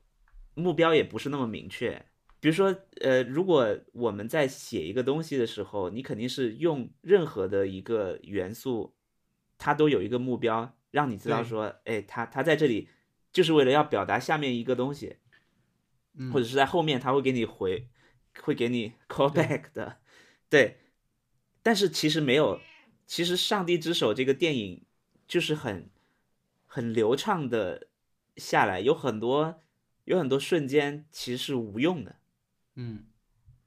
[0.53, 2.05] 目标，也不是那么明确。
[2.41, 8.95] 比如说，呃，如果我们在写一个东西的时候，你肯定是用任何的一个元素，
[9.57, 12.89] 它都有一个目标，让你知道说，哎，它它在这里
[13.33, 15.15] 就是为了要表达下面一个东西，
[16.17, 17.87] 嗯，或者是在后面他会给你回，
[18.41, 19.97] 会给你 callback 的，
[20.49, 20.77] 对。
[21.61, 22.61] 但是其实没有，
[23.07, 24.85] 其实《上帝之手》这个电影
[25.27, 25.89] 就是很
[26.67, 27.87] 很流畅的
[28.37, 29.61] 下来，有很多
[30.03, 32.17] 有很多瞬间其实是无用的。
[32.75, 33.05] 嗯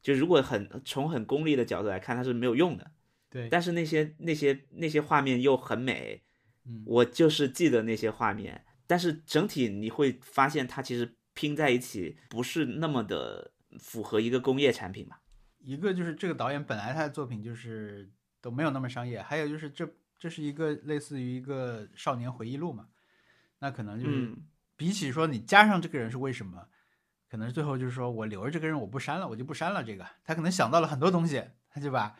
[0.00, 2.92] 就如果很从很功利的角度来看，它是没有用的。
[3.28, 6.22] 对，但是那些那些那些画面又很美，
[6.64, 8.64] 嗯我就是记得那些画面。
[8.86, 15.22] 但是整体你会发现，它其实拼在一起不是那么的符合一个工业产品吧？
[15.58, 18.10] 一个就是这个导演本来他的作品就是
[18.40, 22.88] 都没有那么商业，还有就是这这是一个类似于一个少年回忆录嘛，
[23.60, 24.48] 那可能就是嗯。
[24.76, 26.68] 比起说你加上这个人是为什么，
[27.28, 32.16] 可能最后就是说我留着这个人我不删了，我就不删了这个，他可能想到了很多东西，他就把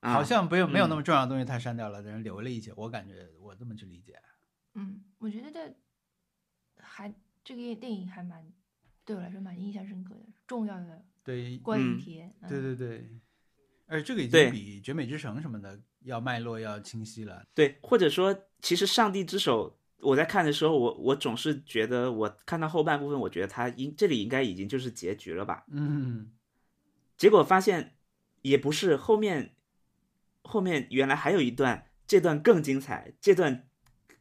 [0.00, 4.20] 啊好像没有没有那嗯么重要的东西他删掉了，但是留了一些，我感觉我这么去理解，
[4.74, 5.74] 嗯，我觉得这
[6.80, 7.12] 还
[7.56, 8.46] 这个电影还蛮
[9.06, 12.34] 对我来说蛮印象深刻的，重要的对观影嗯体验。
[12.46, 13.10] 对嗯对对，
[13.86, 19.70] 而且这个已经比《绝美之城》什么的要脉络要清晰了，对，或者说，其实《上帝之手》，
[20.06, 25.64] 我在看的时候，我我总是觉得，我看到后半部分，我觉得它应这里应该已经就是结局了吧？
[25.68, 26.30] 嗯
[27.16, 27.96] 结果发现
[28.42, 29.56] 也不是，后面
[30.42, 33.66] 后面原来还有一段，这段更精彩，这段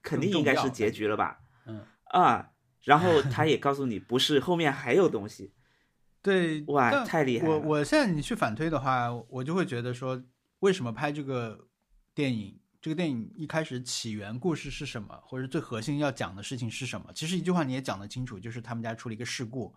[0.02, 1.42] 肯定应该是结局了吧？
[1.66, 2.54] 嗯，啊，
[2.88, 5.54] 然后他也告诉你，不是，后面还有东西。
[6.24, 10.24] 对，哇太厉害了我我现在你去反推的话，我就会觉得说，
[10.60, 11.68] 为什么拍这个
[12.14, 12.60] 电影？
[12.80, 17.12] 这个电影一开始起源故事是什么，或者最核心要讲的事情是什么？
[17.14, 19.76] 其实一句话你也讲得清楚，就是他们家出了一个事故，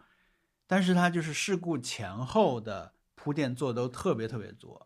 [0.68, 4.80] 但是他就是事故前后的铺垫做得都特别特别足，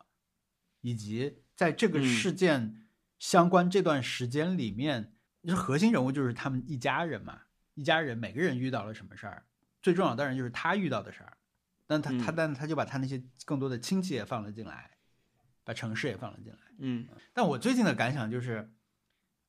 [0.81, 2.87] 以及在这个嗯事件
[3.19, 5.13] 相关这段时间里面，
[5.43, 7.41] 就是核心人物就是他们一家人嘛，
[7.75, 9.45] 一家人每个人遇到了什么事儿，
[9.83, 11.37] 最重要的当然就是他遇到的事儿，
[11.87, 12.35] 但他他嗯。
[12.37, 14.99] 但他就把他那些更多的亲戚也放了进来，
[15.65, 16.59] 把城市也放了进来。
[16.79, 17.07] 嗯。
[17.33, 18.73] 但我最近的感想就是，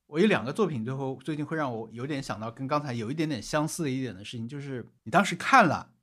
[0.07, 5.93] 我有两个作品最后最近会让我有点想到跟刚才有一点点相似的一点的事情，就是你当时看了，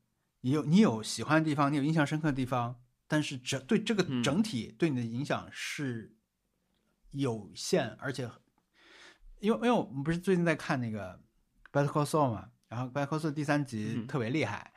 [0.41, 4.23] 你有你有喜欢的地方，你有印象深刻的地方，但是整对这个嗯。
[4.23, 6.17] 整体对你的影响是
[7.11, 8.31] 有限，而且
[9.41, 11.15] 因为因为我们不是最近在看那个
[11.73, 14.07] 《Better Call Saul》嘛，然后《Better Call Saul》第三集嗯。
[14.07, 14.73] 特别厉害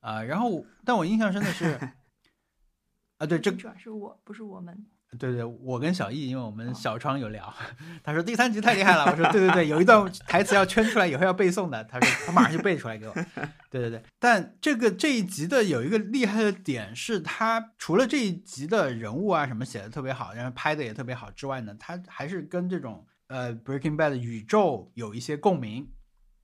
[0.00, 1.78] 啊、然后但我印象深的是
[3.18, 4.86] 啊，对这主要是我不是我们，
[5.18, 7.52] 对对，我跟小易，因为我们小窗有聊，
[8.04, 13.12] 他说第三集太厉害了，我说对对对，有一段台词要圈出来，以后要背诵的，他说他马上就背出来给我，
[13.70, 14.00] 对对对。
[14.20, 25.90] 但这个这一集的有一个厉害的点是，他除了这一集的人物啊什么写的特别好，然后拍的也特别好之外呢，他还是跟这种呃 Breaking Bad 的宇宙有一些共鸣，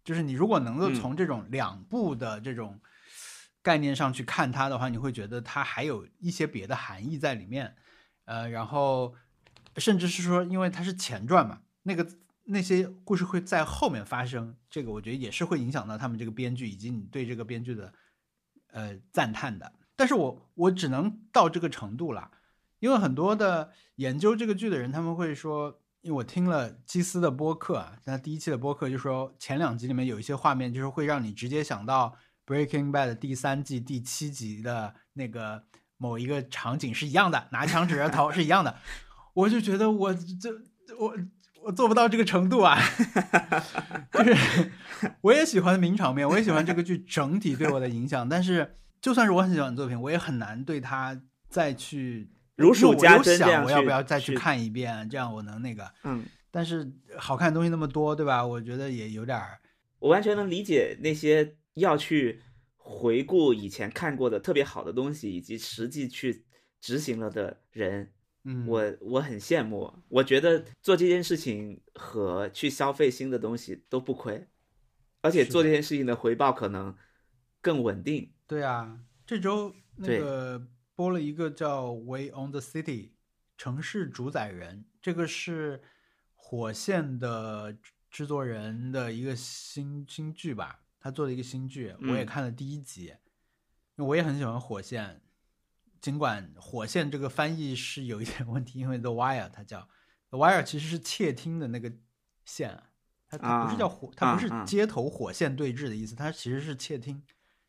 [0.05, 2.81] 就是你如果能够嗯从这种两部的这种
[3.63, 7.75] 概念上去看它的话，你会觉得它还有一些别的含义在里面。
[8.27, 9.15] 呃，然后
[9.77, 12.07] 甚至是说，因为它是前传嘛，那个
[12.45, 17.93] 那些故事会在后面发生，这个我觉得也是会影响到他们这个编剧以及你对这个编剧的
[18.69, 19.73] 呃赞叹的。
[19.97, 22.31] 但是我我只能到这个程度了，
[22.81, 32.15] 因为很多的研究这个剧的人，他们会说，因为我听了基斯的播客啊，那第一期的播客就说前两集里面有一些画面，就是会让你直接想到
[32.47, 35.65] Breaking Bad 第三季第七集的那个
[35.97, 38.77] 某一个场景是一样的，拿枪指着头是一样的，
[39.33, 40.51] 我就觉得我这
[40.99, 41.17] 我
[41.63, 42.79] 我做不到这个程度啊，
[44.13, 44.71] 就是
[45.23, 55.91] 我也喜欢名场面，我也喜欢这个剧整体对我的影响，但是就算是我很喜欢的作品，我也很难对它再去如数家珍这样去我要不要再去去看一遍，这样我能那个。
[56.05, 58.47] 嗯，但是好看的东西那么多，对吧？
[58.47, 59.59] 我觉得也有点儿，
[59.99, 62.43] 我完全能理解那些要去
[62.77, 66.45] 回顾以前看过的特别好的东西，以及实际去
[66.81, 68.13] 执行了的人，
[68.45, 74.47] 嗯，我我很羡慕，我觉得做这件事情和去消费新的东西都不亏，
[75.23, 76.95] 而且做这件事情的回报可能
[77.61, 78.31] 更稳定。
[78.47, 80.63] 对啊，这周那对个
[80.95, 82.83] 播了一个叫《We Own the City》
[83.57, 85.83] 城市主宰人，这个是
[86.35, 87.77] 火线的
[88.11, 92.27] 制作人的一个新新剧吧，他做的一个新剧，我也嗯。
[92.27, 93.07] 看了第一集，
[93.97, 95.21] 因为我也很喜欢火线，
[96.01, 99.89] 尽管火线这个翻译是有一点问题，因为 The Wire 它叫
[100.31, 101.93] The Wire 其实是窃听的那个
[102.45, 102.91] 线啊，
[103.27, 107.21] 它它不是啊叫火，它不是街头火线对峙的意思，它其实是窃听。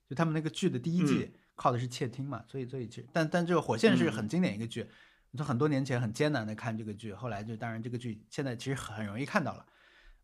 [0.08, 4.88] 就他们那个剧的第一季靠的是窃听嘛，所以所以其实但但这个火线是很经典一个剧，
[5.36, 9.66] 从很多年前很艰难的看这个剧，后来就当然这个剧现在其实很容易看到了。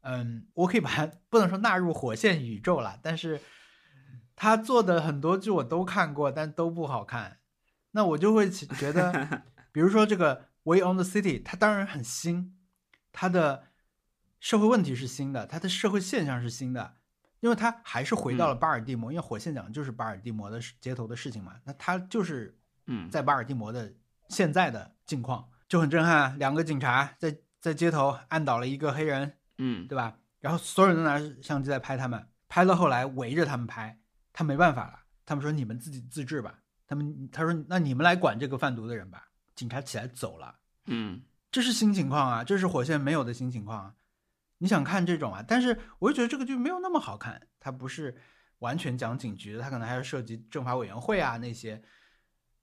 [0.01, 3.39] 嗯，我可以把它不能说纳入火线宇宙了，但是
[4.35, 7.37] 他做的很多剧我都看过，但都不好看。
[7.91, 12.57] 那我就会起觉得， 比如说这个《We Own the City》，它当然很新，
[13.11, 13.67] 它的
[14.39, 16.95] 社会问题是新的，它的社会现象是新的，
[17.41, 23.93] 因为他还是回到了巴尔的摩，因为火线讲的就是巴尔的摩的街头的事情嘛，那他就是嗯在巴尔的摩的
[24.29, 30.15] 现在的境况就很震撼啊，两个警察在在街头按倒了一个黑人，嗯对吧？
[30.39, 33.99] 然后所有人都拿着相机在拍他们，拍到后来围着他们拍，
[34.33, 40.55] 他没办法了，他们说你们自己自治吧，他们他说那你们来管这个贩毒的人吧，警察起来走了。
[40.85, 41.21] 嗯
[41.51, 43.93] 这是新情况啊，这是火线没有的新情况啊。
[44.61, 45.43] 你想看这种啊？
[45.45, 48.15] 但是我就觉得这个剧没有那么好看，它不是
[48.59, 51.81] 完全讲警局的，它可能还要涉及政法委员会啊那些。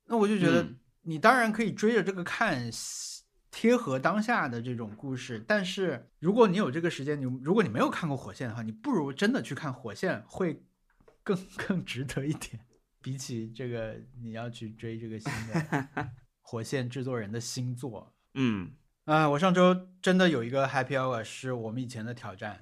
[0.07, 2.71] 那我就觉得嗯你当然可以追着这个看，
[3.51, 5.45] 贴合当下的这种故事。
[5.47, 10.63] 但是如果你有这个时间，你如果你没有看过火线的话，你不如真的去看火线，会
[11.25, 12.65] 更 更值得一点。
[13.03, 16.11] 比起这个，你要去追这个新的
[16.43, 18.73] 火线制作人的新作，嗯
[19.09, 22.61] 啊、我上周真的有一个 Happy Hour 是我们以前的挑战，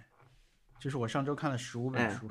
[0.78, 2.30] 就是我上周看了十五本哎书，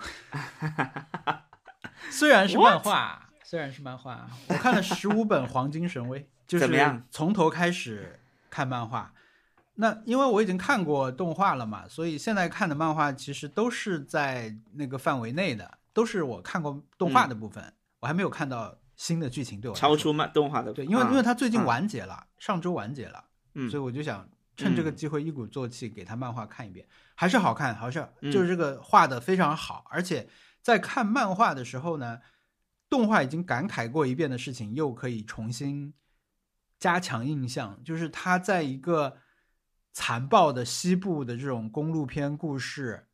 [2.10, 8.18] 虽然是漫画，虽然是漫画，我看了十五本《黄金神威》，就是从头开始
[8.50, 9.14] 看漫画。
[9.74, 23.26] 那因为我已经看过动画了嘛，所以现在看的漫画其实都是在那个范围内的，都是我看过动画的部分，我还没有看到新的剧情对我超出漫动画的对，因为、啊因为它最近啊完结了，上周完结了。
[23.56, 23.70] 嗯。
[23.70, 24.96] 所以我就想趁这个嗯。
[24.96, 28.32] 机会一鼓作气给他漫画看一遍，还是好看，好像嗯。
[28.32, 30.30] 就是这个画的非常好，而且
[30.62, 32.20] 在看漫画的时候呢，
[32.90, 35.94] 动画已经感慨过一遍的事情，又可以重新
[36.80, 39.18] 加强印象，就是他在一个
[39.94, 43.08] 残暴的西部的这种公路片故事，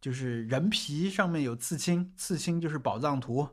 [0.00, 3.48] 就是人皮上面有刺青，刺青就是宝藏图，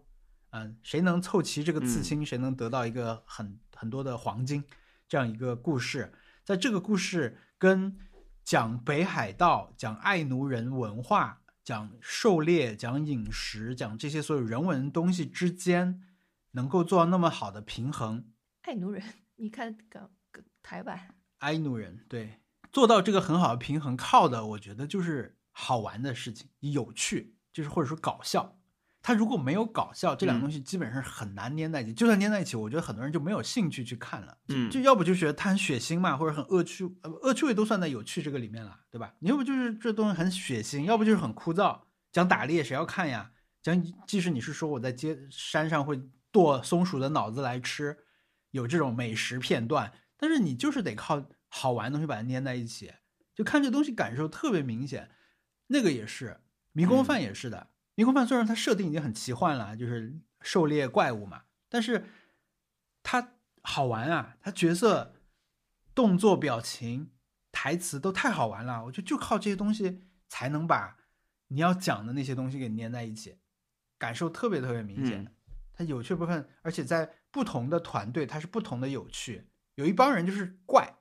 [0.52, 2.04] 嗯，谁能凑齐这个刺嗯。
[2.04, 4.64] 青，谁能得到一个很很多的黄金。
[5.12, 6.14] 这样一个故事，
[6.46, 7.98] 在这个故事跟
[8.46, 16.02] 讲北海道、讲爱奴人文化、讲狩猎、讲饮食、讲这些所有人文东西之间，
[16.52, 18.24] 能够做到那么好的平衡，
[18.62, 19.04] 爱奴人，
[19.36, 22.40] 你看港港台版，爱奴人对
[22.72, 28.61] 做到这个很好的平衡，靠的我觉得就是好玩的事情，有趣，就是或者说搞笑。
[29.02, 31.94] 它如果没有搞笑，这两个嗯东西基本上很难粘在一起。
[31.94, 34.38] 就算粘在一起，我觉得很多人就没有兴趣去看了。
[34.50, 39.16] 嗯就要不就觉得它很血腥嘛，或者很恶趣，呃，恶趣味都算在有趣这个里面了，对吧？
[39.20, 41.82] 你要不就是这东西很血腥，要不就是很枯燥。
[42.12, 43.32] 讲打猎谁要看呀？
[43.64, 46.00] 讲即使你是说我在街山上会
[46.32, 47.98] 剁松鼠的脑子来吃，
[48.52, 52.92] 有这种美食片段，但是你就是得靠好玩的东西把它粘在一起，
[53.34, 55.10] 就看这东西感受特别明显。
[55.68, 56.42] 那个也是，
[56.74, 57.71] 迷宫饭也是的。
[57.96, 62.06] 迷宫饭虽然它设定已经很奇幻了，就是狩猎怪物嘛，但是
[63.04, 65.16] 它好玩啊，它角色
[65.94, 67.12] 动作、表情、
[67.52, 68.86] 台词都太好玩了。
[68.86, 70.98] 我觉得就靠这些东西才能把
[71.48, 73.38] 你要讲的那些东西给粘在一起，
[73.98, 75.24] 感受特别特别明显。
[75.24, 75.28] 嗯
[75.74, 79.48] 它有趣部分，而且在不同的团队，它是不同的有趣。
[79.76, 80.98] 有一帮人就是怪，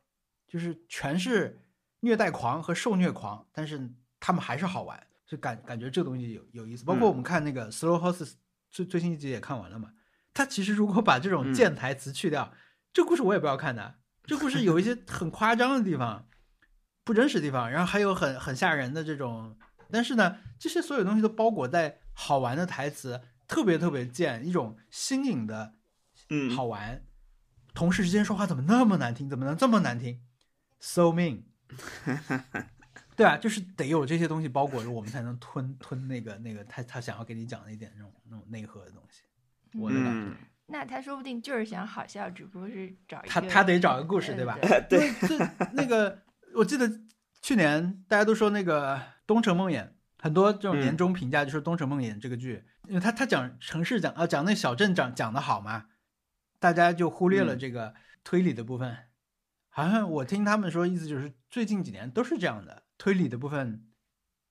[0.47, 1.61] 就是全是
[2.01, 6.85] 虐待狂和受虐狂，但是他们还是好玩，就感感觉这个东西有有意思。
[6.85, 8.31] 包括我们看那个《Slow Horses》
[8.69, 9.93] 最最新一集也看完了嘛，
[10.35, 12.53] 他其实如果把这种嗯贱台词去掉，
[12.93, 14.01] 这故事我也不要看的。
[14.25, 16.27] 这故事有一些很夸张的地方，
[17.05, 19.57] 不真实的地方，然后还有很很吓人的这种，
[19.93, 25.75] 但是呢，这些所有东西都包裹在好玩的台词，特别特别贱，一种新颖的
[26.29, 27.05] 嗯，好玩。
[27.73, 29.31] 同事之间说话怎么那么难听？
[29.31, 30.21] 怎么能这么难听
[30.81, 31.45] ？So mean。
[33.21, 39.23] 对啊，就是得有这些东西包裹着，我们才能吞吞那个那个他他想要给你讲的一点那种那种内核的东西。
[39.79, 40.37] 我的感觉，嗯
[40.73, 44.59] 那他说不定就是想好笑，只不过是找一个他他得找个故事，呃对吧？
[44.89, 45.13] 对
[45.75, 46.23] 那个，
[46.55, 46.91] 我记得
[47.43, 48.97] 去年大家都说那个
[49.27, 49.83] 《东城梦魇》，
[50.19, 55.89] 很多这种嗯年终评价就说《东城梦魇》这个剧，因为他他讲城市讲啊讲那小镇讲讲的好嘛，
[56.59, 57.95] 大家就忽略了嗯这个
[58.25, 58.97] 推理的部分。
[59.69, 63.89] 好像我听他们说，意思就是最近几年都是这样的，推理的部分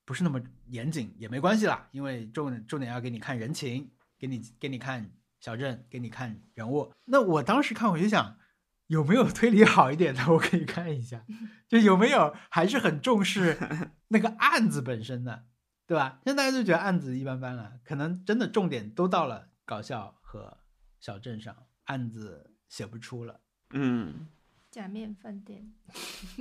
[0.05, 6.91] 不是那么严谨，也没关系啦，因为重重点要给你看人情，给你给你看小镇，给你看人物。
[7.05, 8.39] 那我当时看我就想，
[8.87, 11.23] 有没有推理好一点的，我可以看一下，
[11.67, 13.55] 就有没有还是很重视
[14.09, 15.45] 那个案子本身的，
[15.85, 16.19] 对吧？
[16.25, 20.57] 现在大家就觉得案子一般般了，可能真的重点都到了搞笑和
[20.99, 23.41] 小镇上，案子写不出了。
[23.73, 24.27] 嗯，
[24.71, 25.71] 假面饭店，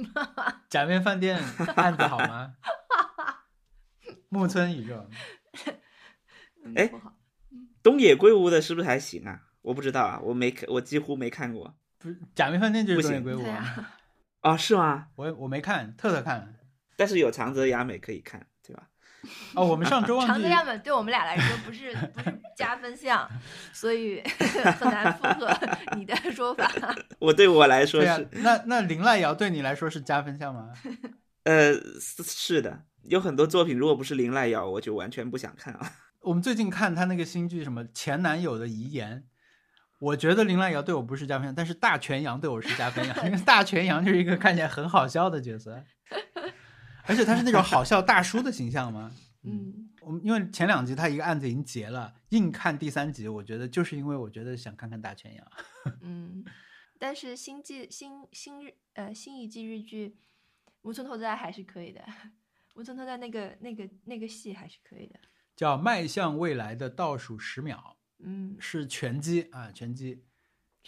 [0.68, 1.39] 假面饭店
[1.76, 2.55] 案子好吗？
[4.29, 5.09] 木村宇宙，
[6.62, 7.14] 嗯哎不好，
[7.83, 9.45] 东野圭吾的是不是还行啊？
[9.62, 11.79] 我不知道啊，我没看，我几乎没看过。
[11.99, 13.57] 不是假面饭店就是东野圭吾啊，
[14.41, 15.09] 啊，哦，是吗？
[15.16, 16.49] 我我没看，特特看了。
[16.97, 18.47] 但是有长泽雅美可以看，
[19.55, 23.29] 哦，我们上周忘记长泽雅美对我们俩来说不是不是加分项，
[23.73, 24.23] 所以
[24.79, 25.59] 很难符合
[25.97, 26.71] 你的说法。
[27.19, 30.71] 我对我来说是，，那那林濑遥对你来说是加分项吗？
[31.45, 35.93] 呃，是是的，有很多作品，如果不是林濑遥，我就完全不想看啊。
[36.21, 39.25] 我们最近看他那个新剧什么前男友的遗言，
[40.01, 45.83] 我觉得林濑遥对我不是加分项，但是大泉洋对我是加分项，因为大泉洋就是一个看起来很好笑的角色，
[47.09, 49.12] 而且他是那种好笑大叔的形象吗。
[49.42, 55.52] 嗯，我们因为前两集他一个案子已经结了，硬看第三集，我觉得就是因为我觉得想看看大泉洋。
[56.02, 56.44] 嗯，
[56.98, 60.16] 但是新季新新日呃新一季日剧
[60.82, 62.04] 木村拓哉还是可以的，
[62.74, 65.18] 无村拓哉那个那个那个戏还是可以的。
[65.56, 70.24] 叫《迈向未来的倒数十秒嗯》，，是拳击啊，拳击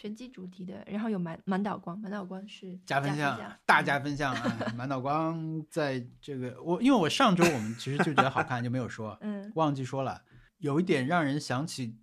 [0.01, 4.73] 拳击主题的，然后有满满岛光，满岛光是加分分项，大加分项啊！
[4.75, 10.23] 满岛光在这个我，因为我上周我们其实就觉得好看，就没有说，嗯忘记说了，
[10.57, 11.87] 有一点让人想起《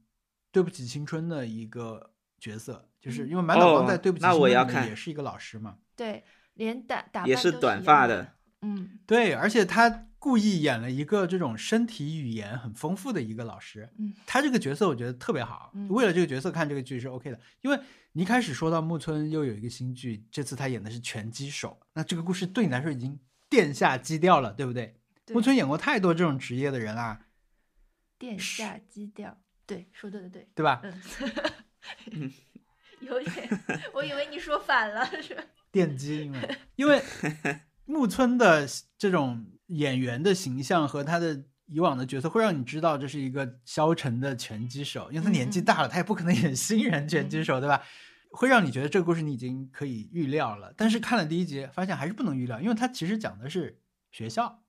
[0.52, 6.22] 对不起青春》的一个角色，就是因为满岛光在哦《对不起青春》也是一个老师嘛，对，
[6.54, 17.78] 连打打也是扮都一样短发的，嗯对，而且他故意演了一个这种身体语言很丰富的一个老师，嗯，他这个角色我觉得特别好，嗯为了这个角色看这个剧是 OK 的，因为
[18.12, 24.96] 你一开始说到木村又有一个新剧，这次他演的是拳击手，那这个故事对你来说已经殿下基调了，对不对？
[25.24, 27.26] 对木村演过太多这种职业的人啦，
[28.18, 30.82] 殿下基调，对，说对对对，对吧？
[32.10, 32.32] 嗯，
[33.00, 33.48] 有点，
[33.92, 35.44] 我以为你说反了，是吧？
[35.70, 38.66] 电击，因为因为木村的
[38.96, 47.82] 这种演员的形象和他的以往的角色，会让你知道这是一个消沉的拳击手，因为他年纪大了，他也不可能演新人拳击手，对吧？
[48.30, 54.62] 会让你觉得这个故事你已经可以预料了，但是看了第一集，发现还是不能预料，因为他其实讲的是学校，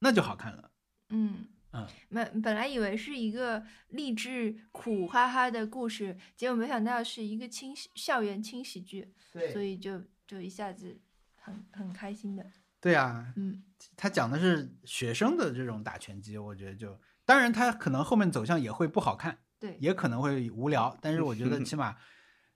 [0.00, 0.72] 那就好看了。
[1.10, 9.12] 嗯嗯，本本来以为是一个励志苦哈哈的故事，结果没想到是一个轻校园轻喜剧，
[9.52, 10.98] 所以就就一下子
[11.36, 12.44] 很很开心的。
[12.86, 13.64] 对啊，嗯
[13.96, 21.96] 他讲的是学生的这种打拳击，我觉得就当然他可能后面走向也会不好看，对，也可能会无聊，但是我觉得 起码，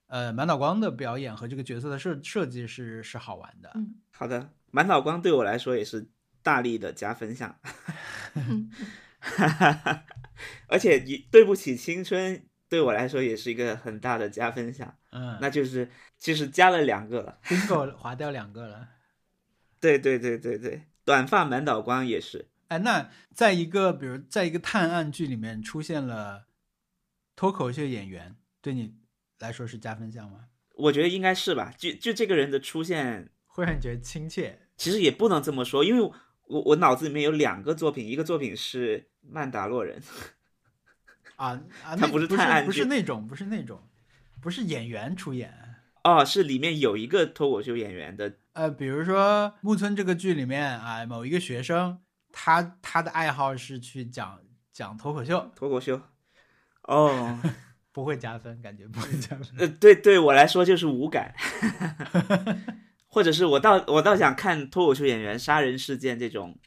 [0.07, 3.73] 呃，满岛光的表演和这个角色的设设计是是好玩的。
[3.75, 6.09] 嗯好的，满岛光对我来说也是
[6.45, 7.59] 大力的加分项，
[10.69, 17.39] 而且你对不起青春对我来说也是一个很大的加分项，嗯，那就是其实加了两个了。
[17.45, 18.89] bingo 划掉两个了。
[19.81, 26.47] 对对对对对，短发满岛光也是，哎，那在一个比如在一个探案剧里面出现了
[27.35, 28.95] 脱口秀演员，对你
[29.39, 30.47] 来说是加分项吗？
[30.77, 31.73] 我觉得应该是吧。
[31.79, 34.59] 就就这个人的出现， 会让你觉得亲切？
[34.77, 36.13] 其实也不能这么说，因为
[36.47, 40.01] 我我脑子里面有两个作品，一个作品是《曼达洛人》，
[41.37, 41.49] 啊
[41.85, 43.83] 啊， 他那不不是探案不是剧那种，不是那种，
[44.43, 45.70] 不是演员出演。
[46.05, 51.99] 哦，是里面有一个脱口秀演员的，呃，比如说木村这个剧里面啊，某一个学生，
[52.33, 54.41] 他他的爱好是去讲
[54.73, 56.01] 讲脱口秀，脱口秀。
[56.89, 57.39] 哦，
[57.93, 59.47] 不会加分，感觉不会加分。
[59.59, 61.35] 呃，对对我来说就是无感，
[63.07, 66.59] 或者是我倒我倒想看脱口秀演员杀人事件这种，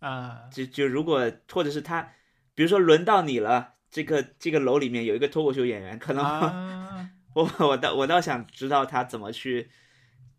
[0.00, 2.10] 啊，就就如果或者是他，
[2.54, 9.70] 比如说轮到你了，这个这个楼里面有一个脱口秀演员，可能、啊，我我倒我倒想知道他怎么去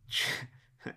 [0.08, 0.46] 去，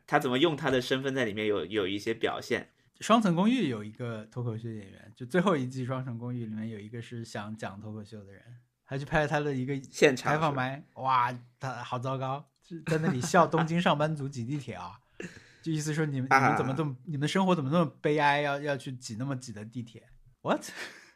[0.07, 2.70] 他怎么用他的身份在里面有有一些表现。
[3.01, 8.42] 双层公寓有一个脱口秀演员，就最后一季双层公寓里面有一个是想讲脱口秀的人，
[8.84, 14.99] 还去拍了他的一个现场采访麦，哇，他好糟糕，就在那里笑东京上班族挤地铁啊，
[15.62, 20.09] 就意思说你们你们怎么这么、你们生活怎么那么悲哀，要要去挤那么挤的地铁
[20.42, 20.64] ？What？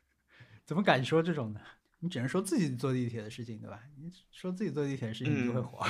[0.64, 1.60] 怎么敢说这种呢？
[2.02, 3.80] 你只能说自己坐地铁的事情，对吧？
[3.96, 5.86] 你说自己坐地铁的事情，你就会嗯火。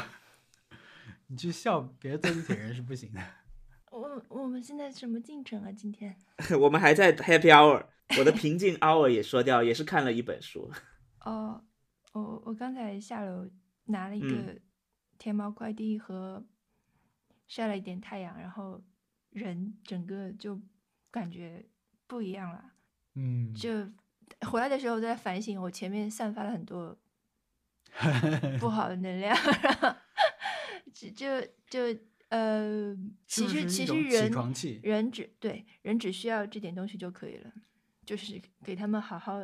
[1.28, 3.20] 你去笑别人坐地铁人是不行的。
[3.90, 5.72] 我我们现在什么进程啊？
[5.72, 6.14] 今天
[6.60, 7.86] 我们还在 Happy Hour，
[8.18, 10.70] 我的平静 Hour 也说掉，也是看了一本书。
[11.20, 11.64] 哦，
[12.12, 13.50] 我我刚才下楼
[13.86, 14.60] 拿了一嗯个
[15.18, 16.46] 天猫快递和
[17.46, 18.84] 晒了一点太阳，然后
[19.30, 20.60] 人整个就
[21.10, 21.66] 感觉
[22.06, 22.72] 不一样了。
[23.14, 23.70] 嗯，就
[24.46, 26.98] 回来的时候在反省，我前面散发了很多
[28.58, 29.36] 不好的能量，
[30.92, 32.96] 就就就呃，
[33.26, 34.30] 其实其实人
[34.82, 37.52] 人只对人只需要这点东西就可以了，
[38.06, 39.40] 就是给他们好好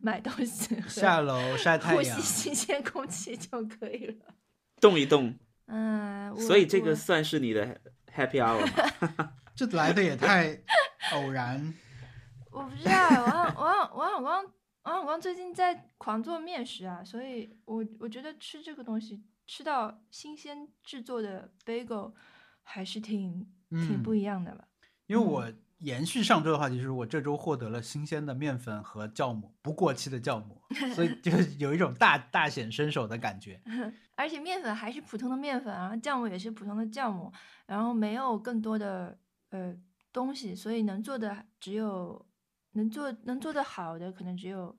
[0.00, 4.34] 买东西 下楼 晒太阳呼吸，新鲜空气就可以了。
[4.80, 5.36] 动一动，
[5.66, 7.80] 嗯，所以这个算是你的
[8.14, 8.64] Happy Hour
[9.16, 9.32] 吗？
[9.56, 10.62] 这来的也太
[11.14, 11.74] 偶然。
[12.58, 12.92] 我不知道，
[13.54, 14.44] 王小王王小光
[14.82, 22.12] 王小光最近在狂做面食啊， 所以我我觉得吃这个东西，吃到新鲜制作的 bagel
[22.64, 24.64] 还是挺挺不嗯一样的吧。
[25.06, 30.60] 因为我延续上周的话题，就是我这周获得了新鲜的面粉和酵母，不过期的酵母，
[30.96, 33.62] 所以就是有一种大大显身手的感觉。
[34.16, 37.32] 而且面粉还是普通的面粉，然后酵母也是普通的酵母，
[37.66, 39.16] 然后没有更多的
[39.50, 39.72] 呃
[40.12, 42.26] 东西，所以能做的只有
[42.78, 44.78] 能做能做的好的可能只有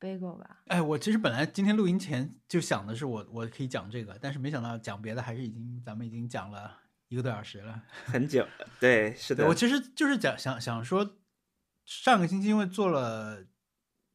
[0.00, 0.60] bagel 吧。
[0.66, 6.76] 哎，我其实本来今天录音前就想的是我我可以讲这个，但是没想到讲别的还是已经咱们已经讲了
[7.08, 7.82] 一个多小时了。
[8.04, 11.16] 很久了，对，是的我，其实就是讲想想说，
[11.84, 13.46] 上个星期因为做了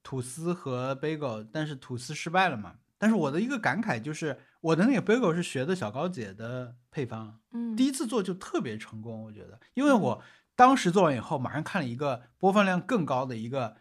[0.04, 2.76] 吐司和 bagel，但是吐司失败了嘛。
[2.98, 10.24] 但是我的一个感慨就是，我的那个 bagel 是学的小高姐的配方，嗯，第一次做就特别成功，我觉得，因为我
[10.56, 13.76] 当时做完以后，马上看了一个播放量更高的一个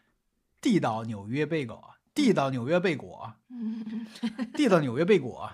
[0.61, 4.07] 地道纽约贝果，地道纽约贝果，嗯。
[4.55, 5.51] 地道纽约贝果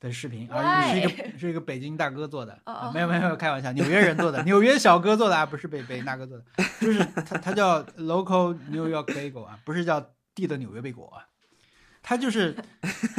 [0.00, 6.44] 的视频，而是一个是一个北京大哥做的，啊没有没有没有开玩笑，纽约人做的，纽约小哥做的啊，不是北北京大哥做的，
[6.80, 11.28] 就是他他叫 local New York bagel 啊，不是叫地道纽约贝果啊，
[12.02, 12.56] 他就是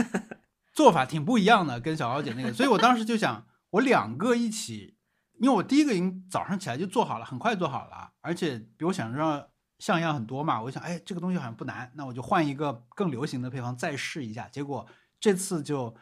[0.74, 4.95] 做法挺不一样的，跟小高姐那个，所以我当时就想，我两个一起，
[5.40, 14.88] 因为我第一个已经早上起来就做好了，很快做好了，而且比我想象中像样很多嘛，我想，哎，这个东西好像不难，那我就换一个更流行的配方再试一下，结果
[15.20, 15.96] 这次就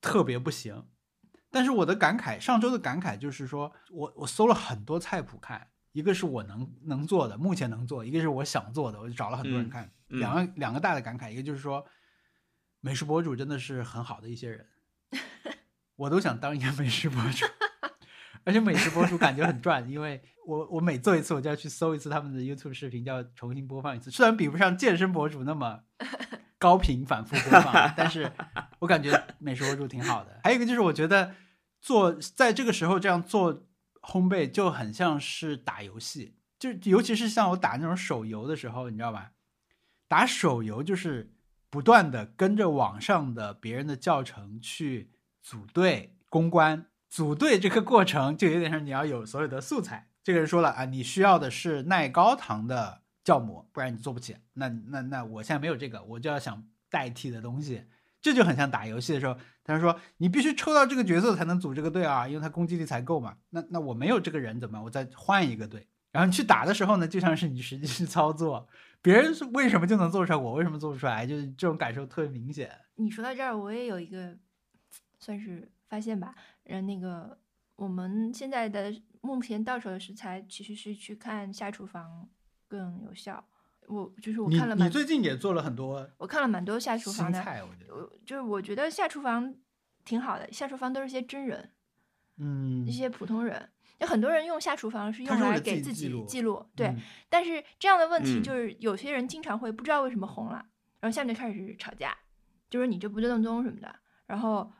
[0.00, 0.86] 特别不行。
[1.50, 11.84] 但是我的感慨，上周的感慨就是说我我搜了很多菜谱看，一个是我能能做的，目前能做，一个是我想做的，我就找了很多人嗯看，嗯两个两个大的感慨，一个就是说，
[12.80, 14.66] 美食博主真的是很好的一些人，
[15.96, 17.46] 我都想当一个美食博主，
[18.46, 25.80] 而且美食博主感觉很赚， 因为我我每做一次我就要去搜一次他们的 YouTube 视频，就要重新播放一次，虽然比不上健身博主那么
[26.56, 28.32] 高频反复播放， 但是
[28.78, 30.40] 我感觉美食博主挺好的。
[30.44, 31.34] 还有一个就是我觉得
[31.80, 33.66] 做在这个时候这样做
[34.00, 39.32] 烘焙就很像是打游戏，就尤其是像我打那种手游的时候，你知道吧？
[40.06, 41.34] 打手游就是
[41.68, 45.10] 不断的跟着网上的别人的教程去
[45.42, 46.86] 组队攻关，
[47.16, 50.06] 组队这个过程就有点像你要有所有的素材。
[50.22, 54.36] 这个人说了啊，你需要的是耐高糖的酵母，不然你做不起。
[54.52, 57.84] 那那那我现在没有这个，我就要想代替的东西，
[58.20, 63.34] 这就很像打游戏的时候，他说你必须抽到这个角色才能组这个队啊，因为他攻击力才够嘛。
[63.48, 64.82] 那那我没有这个人怎么办？
[64.82, 65.88] 我再换一个队。
[66.12, 68.68] 然后你去打的时候呢，就像是你实际去操作，
[69.00, 71.26] 别人是为什么就能做出来，我为什么做不出来？
[71.26, 72.70] 就是这种感受特别明显。
[72.96, 74.36] 你说到这儿，我也有一个
[75.18, 76.34] 算是发现吧。
[76.64, 77.38] 嗯，那个
[77.76, 82.28] 我们现在的目前到手的食材，其实是去看下厨房
[82.68, 83.44] 更有效。
[83.88, 89.54] 我就是我看了蛮你最近也做了很多我看了蛮多下厨房的，菜，我觉得，我就是我觉得下厨房
[90.04, 91.70] 挺好的，下厨房都是些真人，
[92.38, 93.70] 嗯一，些普通人。
[93.98, 96.88] 有很多人用下厨房是用来给自己记录记录，对。
[96.88, 100.66] 嗯但是这样的问题嗯就是有些人经常会不知道为什么红了，
[101.00, 102.14] 然后下面就开始吵架，
[102.68, 103.94] 就是你这不正宗什么的。
[104.26, 104.72] 然后呃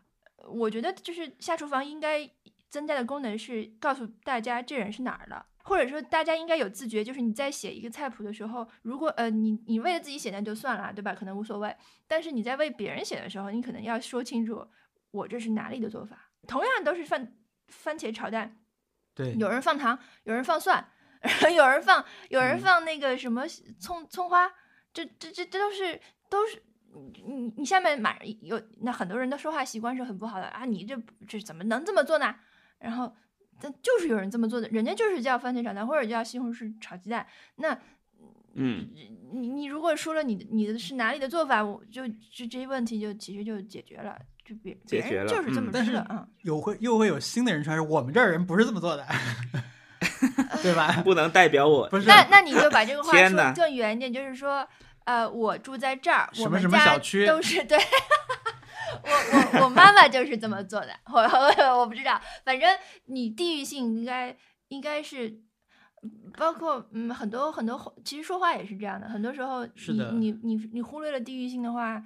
[0.48, 2.28] 我觉得就是下厨房应该
[2.68, 11.14] 增加的功能是告诉大家这人是哪儿的，或者说大家应该有自觉，就是你在写一个菜谱的时候，如果呃你你为了自己写那就算了，对吧？
[11.14, 11.74] 可能无所谓。
[12.06, 14.66] 但是你在为别人写的时候，你可能要说清楚
[15.10, 16.30] 我这是哪里的做法。
[16.46, 18.56] 同样都是番番茄炒蛋，
[19.14, 20.92] 对，有人放糖，有人放蒜，
[21.52, 23.44] 有人放有人嗯放那个什么
[23.80, 24.48] 葱葱花，
[24.92, 26.62] 这这这这都是都是
[27.26, 32.34] 你你下面马有那很多人的说话习惯是很不好的啊，你这这怎么能这么做呢？
[32.78, 33.14] 然后
[33.60, 37.26] 但就是有人这么做的，人家就是叫番茄炒蛋或者叫西红柿炒鸡蛋，
[37.56, 37.78] 那
[38.54, 38.88] 嗯，
[39.32, 49.06] 你你如果说了你的你的是哪里的做法，我就就这些问题就其实就解决了，就别别解决了就是这么嗯但是吃的，嗯，有会又会有新的人出来说，我们这儿人不是这么做的，
[50.62, 51.02] 对吧？
[51.02, 51.88] 不能代表我。
[51.88, 54.66] 不是，那那你就把这个话说更远一点，就是说，
[55.06, 57.78] 呃，我住在这儿，什么什么我们家小区都是对。
[59.02, 59.10] 我
[59.60, 62.68] 我我妈妈就是这么做的，我我我不知道，反正
[63.06, 64.36] 你地域性应该
[64.68, 65.40] 应该是，
[66.36, 72.02] 包括嗯很多很多，其实说话也是这样的，很多时候你你你你忽略了地域性的话，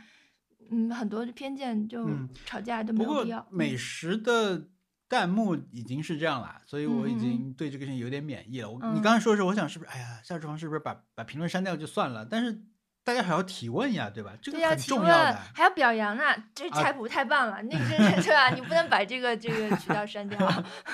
[0.70, 3.46] 嗯，很多偏见就嗯吵架都没有必要。
[3.50, 4.68] 美嗯食的
[5.08, 8.70] 弹幕已经是这样了，所以我已经对这个事情有点免疫了。
[8.70, 12.26] 我嗯你刚才说的时候，我想是不是，哎呀，夏厨房是不是把把评论删掉就算了？
[12.26, 12.62] 但是
[13.02, 14.32] 大家还要提问呀，对吧？
[14.42, 15.34] 这个很提问，重要的。
[15.54, 16.22] 还要表扬呢，
[16.54, 18.50] 这啊菜谱太棒了，那真是对吧？
[18.50, 20.38] 你不能把这个这个渠道删掉。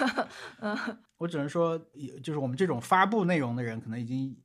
[0.60, 0.76] 嗯
[1.18, 4.36] 我只能说，也就是我们这种发布内容的人，可能已经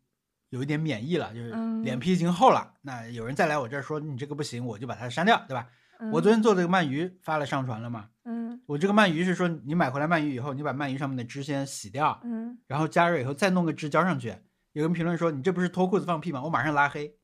[0.49, 2.74] 有一点免疫了，就是嗯脸皮已经厚了。
[2.82, 5.68] 那有人再来我这儿说你这个不行，我就把它删掉，对吧？
[5.99, 8.07] 嗯，我昨天做这个鳗鱼发了上传了嘛？
[8.26, 14.36] 嗯我这个鳗鱼是说，你买回来鳗鱼以后，你把鳗鱼上面的汁先洗掉，嗯然后加热以后再弄个汁浇上去。
[14.74, 16.41] 有人评论说你这不是脱裤子放屁吗？
[16.43, 17.17] 我马上拉黑，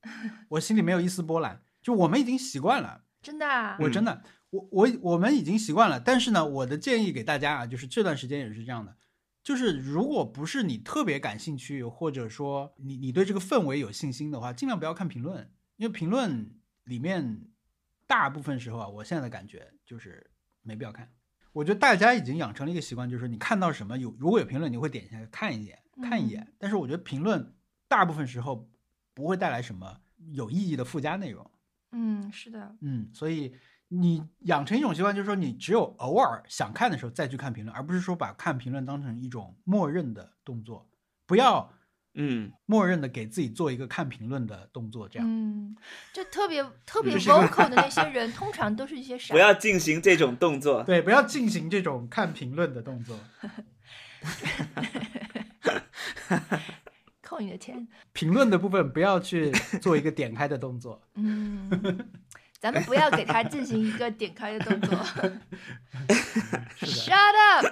[0.50, 1.64] 我心里没有一丝波澜。
[1.82, 6.00] 就我们已经习惯了，真的啊，我真的，我我我们已经习惯了。
[6.00, 8.98] 但是呢，我的建议给大家啊，就是这段时间也是这样的，
[9.42, 16.52] 就是如果不是你特别感兴趣，或者说你你对这个氛围有信心的话，尽量不要看评论，因为评论
[16.84, 17.48] 里面
[18.06, 20.30] 大部分时候啊，我现在的感觉就是
[20.62, 21.10] 没必要看。
[21.54, 26.54] 我觉得大家已经养成了一个习惯，就是你看到什么有如果有评论，你会点一下看一眼看一眼。
[26.58, 27.54] 但是我觉得评论
[27.88, 28.70] 大部分时候
[29.14, 31.50] 不会带来什么有意义的附加内容。
[31.92, 33.56] 嗯，是的，嗯，所以
[33.88, 40.90] 你养成一种习惯，就是说你只有偶尔想看的时候再去看评论，而不是说把看评论当成一种默认的动作，
[41.26, 41.74] 不要
[42.20, 45.28] 嗯，默认的给自己做一个看评论的动作，这样。
[45.30, 45.76] 嗯，
[46.12, 50.84] 就特别特别 vocal 的那些人，通常都是一些傻 不要进行这种动作。
[50.84, 53.18] 对，不要进行这种看评论的动作。
[57.22, 57.88] 扣你的钱。
[58.14, 59.52] 评论的部分不要去
[59.82, 61.02] 做一个点开的动作。
[61.16, 61.70] 嗯，
[62.60, 64.98] 咱们不要给他进行一个点开的动作。
[66.80, 67.66] Shut up！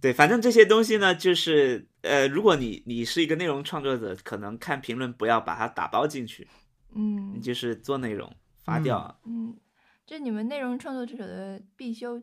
[0.00, 6.46] 对，反正这些东西呢，就是呃，如果你你是一个内容创作者，可能看评论不要把它打包进去，
[6.94, 8.30] 嗯你就是做内容
[8.62, 9.18] 发掉。
[9.24, 9.56] 嗯，
[10.04, 12.22] 这你们内容创作者的必修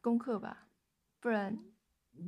[0.00, 0.66] 功课吧，
[1.20, 1.56] 不然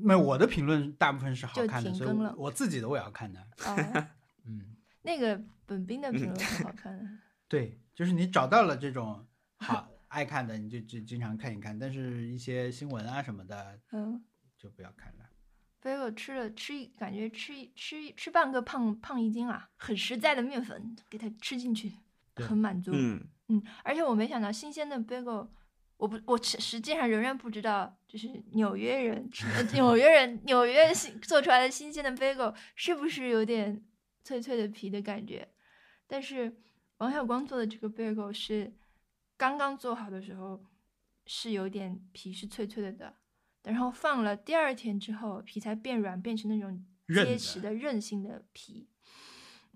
[0.03, 3.41] 那我的评论大部分是好就看的，所以我我自己的我也要看的。
[3.65, 4.07] 哦，
[4.45, 7.05] 嗯， 那个本兵的评论很好看的。
[7.49, 9.27] 对，就是你找到了这种
[9.59, 14.25] 好爱看的，你就就经常看一看，但是一些新闻啊什么的嗯，
[14.59, 15.25] 就不要看了。
[15.81, 21.93] 贝果吃了吃一，感觉吃一吃一吃半个胖胖一斤啊，很实在的面粉给它吃进去，
[22.35, 22.91] 很满足。
[22.93, 25.49] 嗯，嗯，而且我没想到新鲜的 bagel，
[25.97, 29.29] 我不，我实实际上仍然不知道，就是纽约人
[29.73, 33.83] 纽约人纽约新做出来的新鲜的 bagel 是不是有点
[34.23, 35.49] 脆脆的皮的感觉？
[36.07, 36.61] 但是
[36.99, 38.75] 王小光做的这个 bagel 是
[39.37, 40.65] 刚刚做好的时候
[41.27, 43.15] 是有点皮是脆脆的的，
[43.65, 48.89] 然后放了第二天之后，皮才变软，变成那种结实的韧性的皮。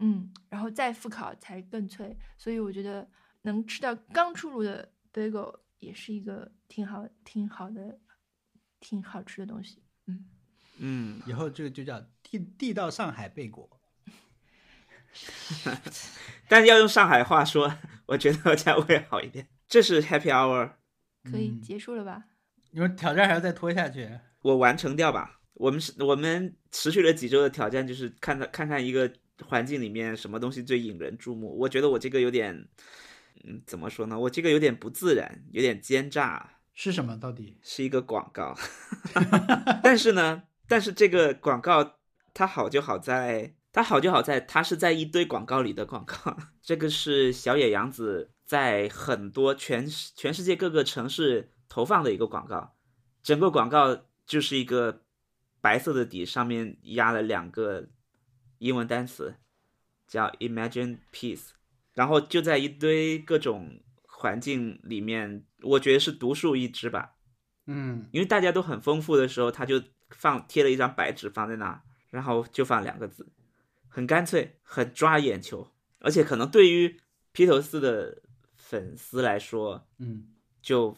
[0.03, 3.07] 嗯，然后再复烤才更脆，所以我觉得
[3.43, 7.99] 能吃到刚出炉的 bagel 也是一个挺好、挺好的、
[8.79, 9.83] 挺好吃的东西。
[10.07, 10.25] 嗯，
[10.79, 13.69] 嗯，以后这个就叫地地道上海贝果。
[16.49, 17.77] 但要用上海话说，
[18.07, 19.49] 我觉得这样会好一点。
[19.69, 20.75] 这是 Happy Hour，
[21.25, 22.25] 可以嗯结束了吧？
[22.71, 24.09] 你们挑战还要再拖下去？
[24.43, 25.41] 我完成掉吧。
[25.55, 29.13] 我们是我们持续了几周的挑战，就是看到看看一个
[29.45, 31.59] 环境里面什么东西最引人注目。
[31.59, 32.69] 我觉得我这个有点，
[33.45, 34.19] 嗯，怎么说呢？
[34.19, 36.59] 我这个有点不自然，有点奸诈。
[36.75, 37.19] 是什么？
[37.19, 37.59] 到底？
[37.63, 38.57] 是一个广告，
[39.83, 41.97] 但是呢，但是这个广告
[42.33, 46.37] 它好就好在，它好就好在它是在一堆广告里的广告。
[46.63, 52.75] 这个是小野洋子在很多全全世界各个城市投放的一个广告，
[53.23, 55.03] 整个广告就是一个
[55.61, 57.89] 白色的底，上面压了两个
[58.59, 59.35] 英文单词，
[60.07, 61.49] 叫 Imagine Peace，
[62.01, 67.17] 然后就在一堆各种环境里面，我觉得是独树一帜吧。
[67.67, 73.31] 嗯，因为大家都很丰富的时候，他就放贴了一张白纸放在那，然后就放两个字，
[73.87, 76.99] 很干脆，很抓眼球，而且可能对于
[77.33, 78.23] 披头士的
[78.57, 80.29] 粉丝来说，嗯
[80.63, 80.97] 就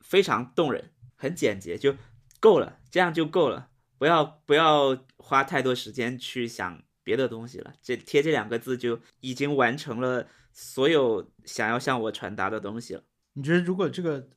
[0.00, 1.96] 非常动人，很简洁，就
[2.40, 7.72] 够了，这样就够了，不要不要花太多时间去想别的东西了。
[7.80, 13.02] 这贴这两个字就已经完成了所有想要向我传达的东西了。
[13.34, 14.28] 你觉得如果这个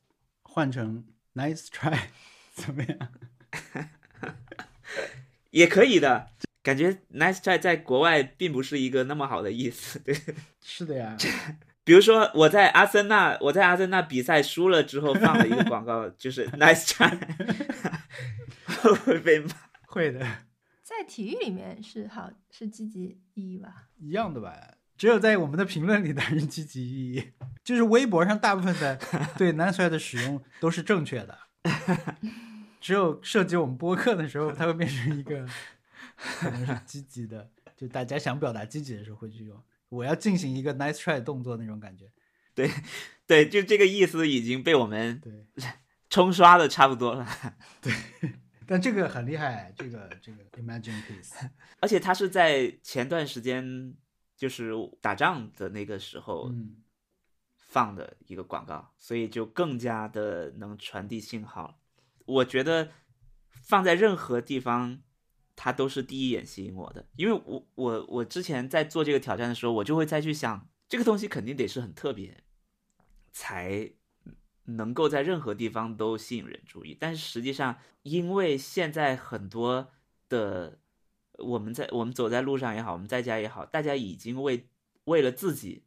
[0.42, 1.98] 换成 nice try
[2.54, 2.98] 怎么样？
[5.50, 6.30] 也可以的，
[6.62, 9.98] 感觉 nice try 在国外并不是一个那么好的意思。
[9.98, 10.14] 对，
[10.60, 11.16] 是的呀，
[11.84, 17.16] 比如说我在阿森纳，我在阿森纳比赛输了之后放了一个广告，就是 nice try，
[18.66, 19.48] 会不会被骂？
[19.86, 20.20] 会的，
[20.82, 23.88] 在体育里面是好是积极意义吧？
[23.98, 24.54] 一样的吧。
[24.96, 27.32] 只有在我们的评论里才是积极意义，
[27.62, 28.98] 就是微博上大部分的
[29.36, 31.38] 对 nice try 的使用都是正确的，
[32.80, 35.46] 只有涉及我们播客的时候，它会变成一个
[36.16, 39.62] 可能是积极的，就大家想表达积极的时候会去用。
[39.88, 42.06] 我要进行一个 nice try 动作那种感觉。
[42.54, 42.70] 对，
[43.26, 45.46] 对就这个意思已经被我们对，
[46.08, 47.28] 冲刷的差不多了。
[47.80, 47.92] 对
[48.66, 51.34] 但这个很厉害，这个这个 Imagine Peace，
[51.80, 53.94] 而且它是在前段时间
[54.36, 56.82] 就是打仗的那个时候嗯
[57.56, 61.80] 放的一个广告，所以就更加的能传递信号。
[62.24, 62.90] 我觉得
[63.64, 65.02] 放在任何地方，
[65.56, 72.44] 它都是第一眼吸引我的，因为我我我之前在做这个挑战的时候，我就会再去想，这个东西肯定得是很特别，
[73.32, 73.92] 才
[74.64, 76.96] 能够在任何地方都吸引人注意。
[76.98, 79.90] 但是实际上，因为现在很多
[80.28, 80.80] 的
[81.38, 84.68] 我们在我们走在路上也好，我们在家也好，大家已经为
[85.04, 85.84] 为了自己，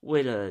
[0.00, 0.50] 为了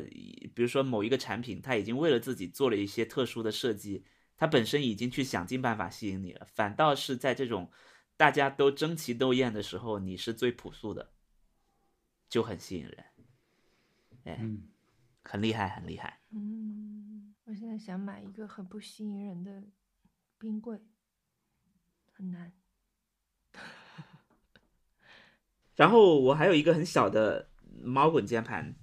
[0.54, 4.04] 比如说某一个产品，他已经为了自己做了一些特殊的设计，
[4.36, 6.46] 他本身已经去想尽办法吸引你了。
[6.46, 7.70] 反倒是在这种
[8.16, 11.12] 大家都争奇斗艳的时候，你是最朴素的，
[12.28, 13.04] 就很吸引人，
[14.24, 14.68] 哎，嗯，
[15.22, 16.20] 很厉害，很厉害。
[16.30, 19.62] 嗯，我现在想买一个很不吸引人的
[20.38, 20.80] 冰柜，
[22.12, 22.52] 很难。
[25.76, 27.48] 然后我还有一个很小的
[27.82, 28.74] 猫滚键盘，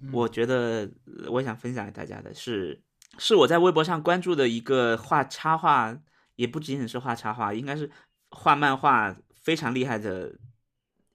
[0.00, 2.82] 嗯我觉得呃我想分享给大家的是，
[3.18, 5.98] 是我在微博上关注的一个画插画，
[6.36, 7.90] 也不仅仅是画插画，应该是
[8.30, 10.38] 画漫画非常厉害的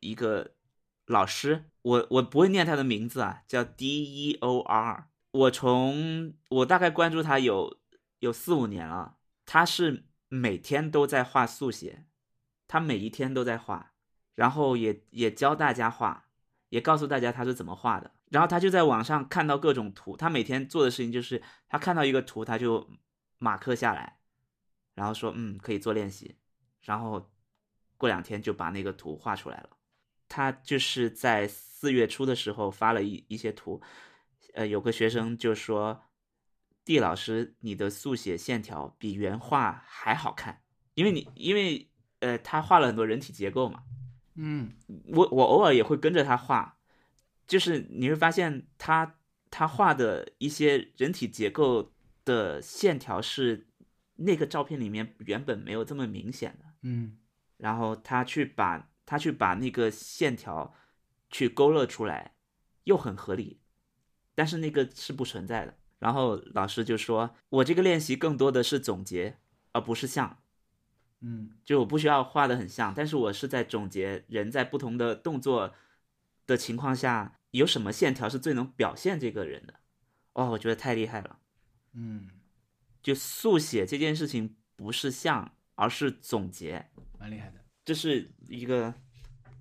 [0.02, 0.52] 一个
[1.06, 1.66] 老师。
[1.82, 5.08] 我我不会念他的名字啊，叫 D E O R。
[5.32, 7.78] 我从我大概关注他有
[8.20, 12.06] 有四五年了，他是每天都在画速写，
[12.68, 13.92] 他每一天都在画，
[14.36, 16.26] 然后也也教大家画，
[16.70, 18.12] 也告诉大家他是怎么画的。
[18.30, 22.90] 然后他就在网上看到各种图，他每天做的事情就是他看到一个图，他就
[23.38, 24.18] 马克下来，
[24.94, 26.36] 然后说嗯可以做练习，
[26.82, 27.32] 然后
[27.98, 29.70] 过两天就把那个图画出来了。
[30.28, 33.80] 他就是在四月初的时候发了一一些图，
[34.56, 36.04] 呃，有个学生就说
[36.84, 40.64] ：“地老师，你的速写线条比原画还好看，
[40.96, 43.84] 因为你因为呃他画了很多人体结构嘛，
[44.36, 44.74] 嗯
[45.08, 46.78] 我我偶尔也会跟着他画，
[47.48, 49.16] 就是你会发现他
[49.50, 53.68] 他画的一些人体结构的线条是
[54.16, 57.18] 那个照片里面原本没有这么明显的，嗯
[57.58, 60.74] 然后他去把他去把那个线条
[61.30, 62.36] 去勾勒出来，
[62.84, 63.60] 又很合理，
[64.34, 65.78] 但是那个是不存在的。
[66.00, 69.38] 然后老师就说：“我这个练习更多的是总结，
[69.72, 70.40] 而不是像。
[71.22, 75.74] 嗯就我不需要画的很像，但是我是在总结人在不同的动作
[76.46, 79.76] 的情况下，有什么线条是最能表现这个人的。
[80.34, 81.40] 哦，我觉得太厉害了。
[81.94, 82.30] 嗯，
[83.02, 86.90] 就速写这件事情不是像，而是总结。
[87.18, 87.60] 蛮厉害的。
[87.86, 88.94] 这是一个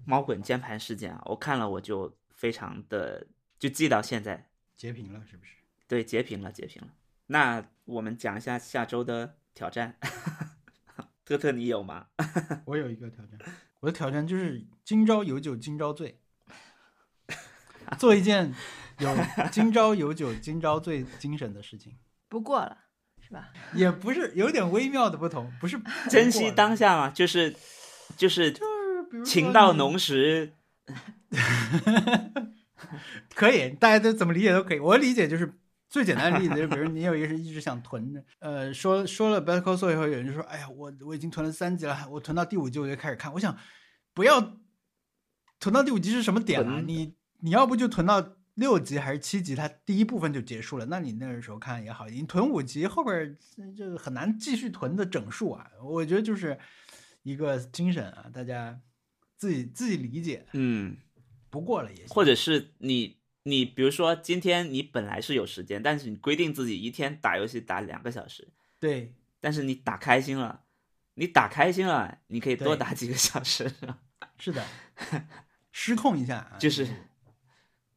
[0.04, 3.26] 猫滚键盘事件啊，我看了我就非常的
[3.58, 5.52] 就记到现在，截屏了是不是？
[5.86, 6.88] 对，截屏了，截屏了。
[7.26, 9.96] 那我们讲一下下周的挑战，
[11.24, 12.06] 特特你有吗？
[12.66, 13.38] 我有一个挑战，
[13.80, 16.18] 我的挑战就是今朝有酒今朝醉，
[17.98, 18.52] 做一件
[18.98, 19.16] 有
[19.50, 21.96] 今朝有酒今朝醉精神的事情，
[22.28, 22.76] 不过了，
[23.20, 23.48] 是吧？
[23.74, 25.80] 也不是有点微妙的不同，不是
[26.10, 27.56] 珍惜当下，嘛，就是
[28.16, 30.52] 就是就是比如情到浓时，
[33.34, 34.78] 可以，大家都怎么理解都可以。
[34.78, 35.54] 我理解就是
[35.88, 43.32] 最简单的例子，就比如你有一个是一直想囤的，呃，说说了 Better Call Saul 以后，有人就说，哎呀，我我已经囤了三集了，我囤到第五集我就开始看。
[43.32, 43.56] 我想，
[44.12, 44.58] 不要
[45.60, 46.82] 囤到第五集是什么点啊？
[46.84, 52.08] 你你要不就囤到六集还是七集，它第一部分就结束了，那你那个时候看也好。
[52.08, 53.36] 你囤五集后边儿
[53.76, 55.70] 这个很难继续囤的整数啊。
[55.82, 56.58] 我觉得就是
[57.22, 58.80] 一个精神啊，大家
[59.36, 60.96] 自己自己理解，嗯，
[61.50, 62.08] 不过了也行。
[62.08, 68.48] 或者是你你比如说今天你本来是有时间，但是你规定自己一天打游戏打两个小时，
[68.80, 70.62] 对，但是你打开心了，
[71.14, 73.70] 你打开心了，你可以多打几个小时，
[74.38, 74.64] 是 的，
[75.72, 76.88] 失控一下啊，就是，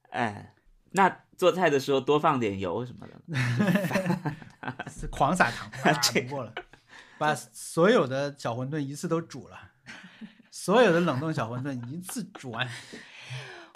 [0.09, 0.53] 哎，
[0.91, 4.33] 那做菜的时候多放点油什么的。
[4.91, 6.53] 是狂撒糖，啊这不过了，
[7.17, 9.71] 把所有的小馄饨一次都煮了，
[10.51, 12.67] 所有的冷冻小馄饨一次煮完。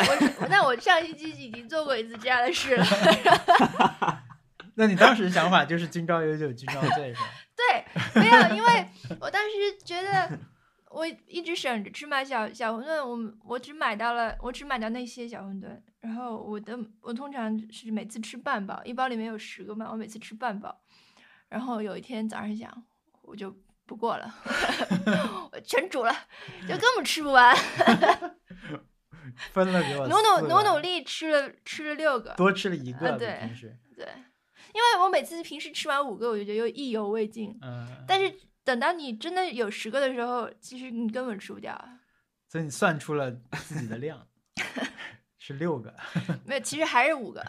[0.07, 2.85] 我那我上星期已经做过一次这样的事了。
[4.75, 7.29] 那你当时想法就是今朝有酒今朝醉是吧？
[7.55, 8.85] 对，没有，因为
[9.19, 10.39] 我当时觉得
[10.89, 15.67] 我一直省着吃买小小馄饨，我我只买到了，我只买到那些小馄饨。
[15.99, 20.75] 然后我的我通常是每次吃半包，一包里面有十个嘛，我每次吃半包。
[21.49, 22.83] 然后有一天早上想，
[23.21, 23.53] 我就
[23.85, 24.33] 不过了，
[25.51, 26.15] 我全煮了，
[26.61, 27.55] 就根本吃不完，
[29.53, 32.33] 分了给我努努努努力吃了吃了六个。
[32.35, 34.05] 多吃了一个，啊对平时，对，
[34.73, 37.57] 因为我每次平时吃完五个，我就觉得又意犹未尽。
[37.61, 38.33] 嗯，但是
[38.63, 41.77] 等到你真的有十个的时候，其实你根本吃不掉。
[42.47, 43.31] 所以你算出了
[43.63, 44.27] 自己的量
[45.39, 45.95] 是六个，
[46.45, 47.43] 没有，其实还是五个，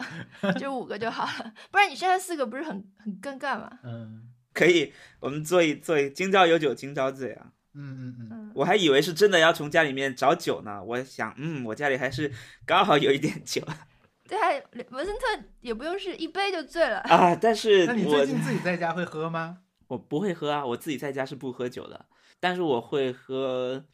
[0.57, 3.79] 就五个就好了，不然你剩下四个不是很很尴尬吗？
[3.83, 7.51] 嗯可以，我们做一做一，今朝有酒今朝醉啊！
[7.75, 10.83] 嗯嗯嗯，嗯，我还以为是真的要从家里面找酒呢。
[10.83, 12.31] 我想，嗯，我家里还是
[12.65, 13.61] 刚好有一点酒
[14.27, 16.99] 对啊，文森特也不用是一杯就醉了。
[16.99, 17.35] 啊。
[17.35, 19.59] 但是那你最近自己在家会喝吗？
[19.87, 22.05] 我不会喝啊，我自己在家是不喝酒的，
[22.39, 23.85] 但是我会喝，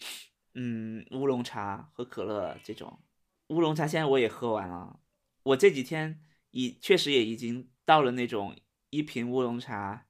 [0.53, 2.99] 嗯，乌龙茶和可乐这种。
[3.47, 4.99] 乌龙茶现在我也喝完了，
[5.43, 8.55] 我这几天已确实也已经到了那种
[8.91, 10.05] 一瓶乌龙茶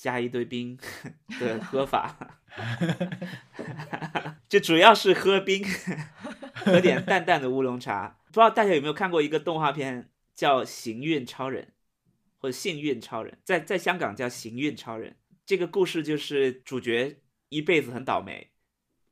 [0.00, 0.78] 加一堆冰
[1.38, 2.40] 的喝法，
[4.48, 5.62] 就主要是喝冰，
[6.54, 8.18] 喝点淡淡的乌龙茶。
[8.28, 11.64] 不知道大家有没有看过一个动画片叫《行运超人》
[12.38, 15.10] 或者《幸运超人》，在在香港叫《行运超人》。
[15.44, 17.20] 这个故事就是主角
[17.50, 18.52] 一辈子很倒霉，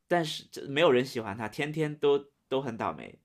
[0.09, 3.19] 但是这没有人喜欢他，天天都都很倒霉。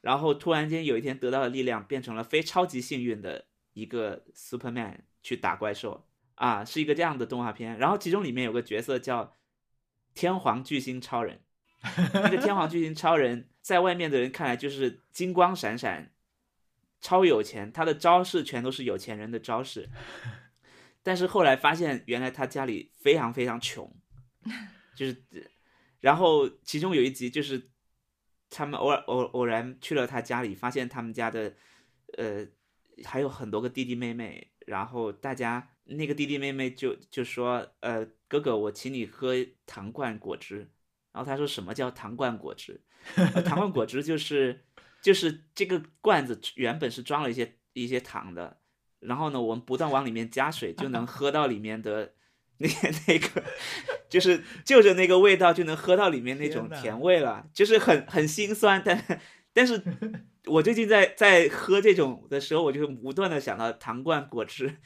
[0.00, 6.06] 然后突然间有一天得到了力量，变成了非超级幸运的一个 Superman 去打怪兽
[6.40, 7.76] 啊，是一个这样的动画片。
[7.78, 9.36] 然后其中里面有个角色叫
[10.14, 11.42] 天皇巨星超人，
[12.14, 16.14] 那个天皇巨星超人在外面的人看来就是金光闪闪，
[16.98, 19.90] 超有钱，他的招式全都是有钱人的招式。
[21.04, 23.94] 但是后来发现，原来他家里非常非常穷，
[24.96, 25.50] 就是，
[26.00, 27.70] 然后其中有一集就是
[28.48, 31.54] 他们偶尔偶偶然去了他家里，发现他们家的
[32.16, 32.46] 呃
[33.04, 39.34] 还有很多个弟弟妹妹，然后大家那个弟弟妹妹就就说呃哥哥，我请你喝
[39.66, 40.70] 糖罐果汁，
[41.12, 42.80] 然后他说什么叫糖罐果汁？
[43.16, 44.64] 呃糖罐果汁就是
[45.02, 48.60] 就是这个罐子原本是装了一些一些糖的，
[49.00, 52.14] 然后呢，我们不断往里面加水，就能喝到里面的
[52.58, 52.68] 那
[53.08, 53.42] 那个，
[54.08, 59.82] 就是就着那个味道就能喝到里面那种甜味了，就是很很心酸，但但是
[60.46, 64.76] 我最近在在喝这种的时候，我就不断的想到糖罐果汁，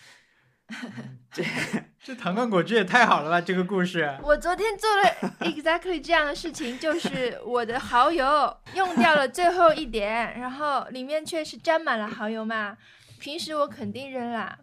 [1.31, 1.45] 这
[2.03, 3.41] 这糖罐果汁也太好了吧！
[3.41, 5.03] 这个故事，我昨天做了
[5.41, 12.77] exactly 这样的事情，就是我的蚝油用掉了最后一点，然后里面却是沾满了蚝油嘛。
[13.19, 14.59] 平时我肯定扔啦，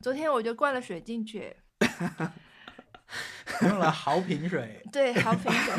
[0.00, 1.56] 昨天我就灌了水进去，
[3.62, 5.74] 用了豪瓶水，对，好瓶水。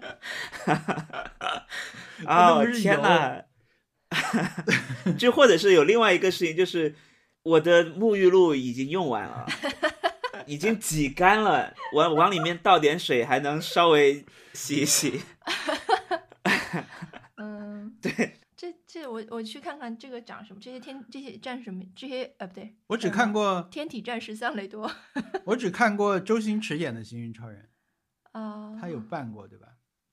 [2.26, 3.42] 啊、天呐！
[5.18, 6.94] 就或者是有另外一个事情，就是
[7.48, 9.46] 我的沐浴露已经用完了，
[10.46, 15.22] 已经挤干了，往往里面倒点水，还能稍微洗一洗。
[17.36, 24.90] 嗯， 对，这这我我去看看这个长什么，这些天这些战士们，这些呃不对，我只看过，天体战士桑雷多。
[25.44, 27.68] 我只看过周星驰演的《幸运超人。
[28.32, 29.68] 啊，》，他有扮过，对吧？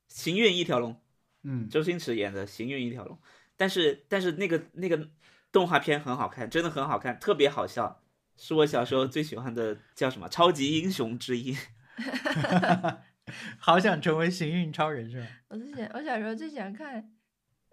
[0.08, 1.02] 行运一条龙，
[1.44, 3.18] 嗯，周星驰演的《行运一条龙》，
[3.58, 5.10] 但是但是那个那个
[5.56, 8.02] 动画片很好看，真的很好看，特别好笑，
[8.36, 11.56] 是我小时候最喜欢的叫什么超级英雄之一。
[13.58, 15.28] 好想成为幸运超人是吧？
[15.48, 17.02] 我最想我小时候最喜欢看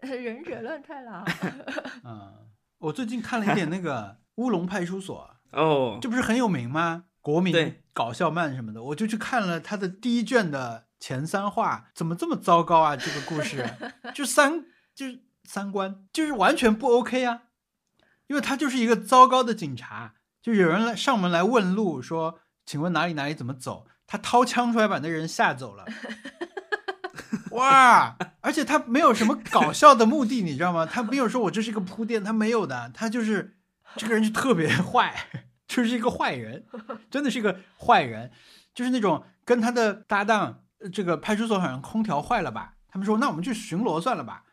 [0.09, 1.25] 《忍者乱太郎》
[2.07, 2.47] 嗯，
[2.79, 4.01] 我最近看了一点那个
[4.37, 7.07] 《乌龙派出所哦》，，这不是很有名吗？
[7.21, 12.97] 国民搞笑漫什么的，我就去看了他的第一卷的前三话，怎么这么糟糕啊？
[12.97, 13.69] 这个故事
[14.15, 17.43] 就三就是三观就是完全不 OK 啊，
[18.33, 25.85] 因为他就是一个糟糕的警察，就有人来上门来问路，说请问哪里哪里怎么走，他掏枪出来把那人吓走了。
[27.51, 28.17] 哇！
[28.41, 30.87] 而且他没有什么搞笑的目的，你知道吗？
[30.87, 33.59] 他没有说我这是一个铺垫，他没有的，他就是
[33.97, 35.29] 这个人就特别坏，
[35.69, 36.65] 就是一个坏人，
[37.11, 38.31] 真的是一个坏人，
[38.75, 44.45] 就是那种跟他的搭档，这个派出所好像空调坏了吧，他们说那我们去巡逻算了吧，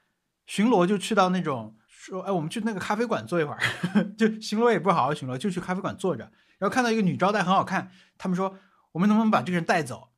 [0.45, 1.77] 巡逻就去到那种
[2.09, 3.59] 说，哎，我们去那个咖啡馆坐一会儿，
[4.17, 6.23] 就巡逻也不好好巡逻，就去咖啡馆坐着，
[6.57, 8.57] 然后看到一个女招待很好看，他们说
[8.91, 10.09] 我们能不能把这个人带走？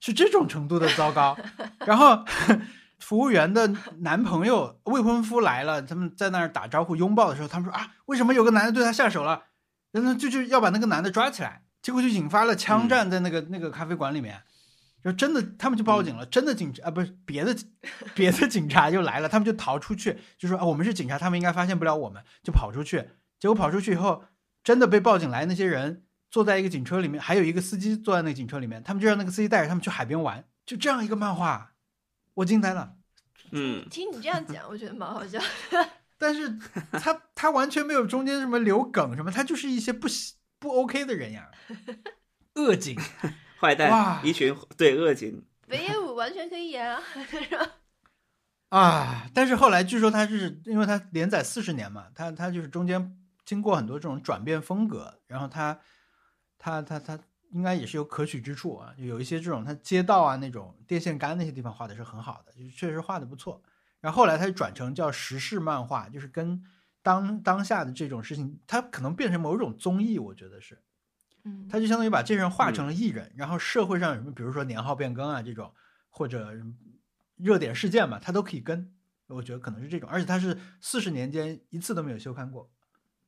[0.00, 1.36] 是这种程度的糟糕。
[1.86, 2.24] 然后
[2.98, 3.68] 服务员的
[3.98, 9.44] 男朋友、未婚夫来了，他们在那儿打招呼、拥抱的时候，他们说啊，为什么有个男的对他下手了？
[9.92, 14.42] 然后就就要把那个男的抓起来，结果就引发了枪战在那个、那个咖啡馆里面。
[15.04, 17.54] 然后真的，他们就报警了，真的警察啊，不是别的
[18.14, 23.10] 别的警察就来了，他们就逃出去，就说啊，我们是警察，他们应该发现不了我们，就跑出去。
[23.38, 24.24] 结果跑出去以后，
[24.62, 31.74] 真的被报警来那些人坐在一个警车里面，还有一个司机坐在那个警车里面，他们就让那个司机带着他们去海边玩，就这样一个漫画，
[32.32, 32.94] 我惊呆了。
[33.50, 35.38] 嗯，听你这样讲，我觉得蛮好笑。
[36.16, 36.58] 但是
[36.92, 41.50] 他他完全没有中间什么留梗什么，他就是一些不喜不 OK 的人呀，
[42.54, 42.98] 恶警
[43.64, 47.02] 坏哇蛋，一群对恶警，北野武完全可以演啊，
[48.68, 49.26] 啊！
[49.32, 53.16] 但是后来据说他是因为他连载四十年嘛，他他就是中间
[53.46, 55.80] 经过很多这种转变风格，然后他
[56.58, 57.18] 他他他
[57.52, 63.62] 应该也是有可取之处啊，有一些这种他街道啊那种电线杆那些地方画的是很好的，就确实画的不错。
[64.00, 66.62] 然后后来他就转成叫时事漫画，就是跟
[67.02, 70.78] 当当下的这种事情，他可能变成某种综艺，我觉得是。
[71.44, 75.72] 嗯，他就相当于把这人画成了艺人，然后社会上有什么，比如说年号变更啊这种，
[76.08, 76.52] 或者
[77.36, 78.90] 热点事件嘛，他都可以跟。
[79.26, 82.70] 我觉得可能是这种，而且他是四十年间一次都没有休刊过，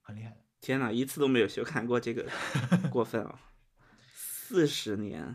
[0.03, 0.37] 很厉害的。
[0.61, 2.29] 天哪，一次都没有休刊过这个，
[2.93, 3.41] 过分了。
[4.13, 5.35] 四十年，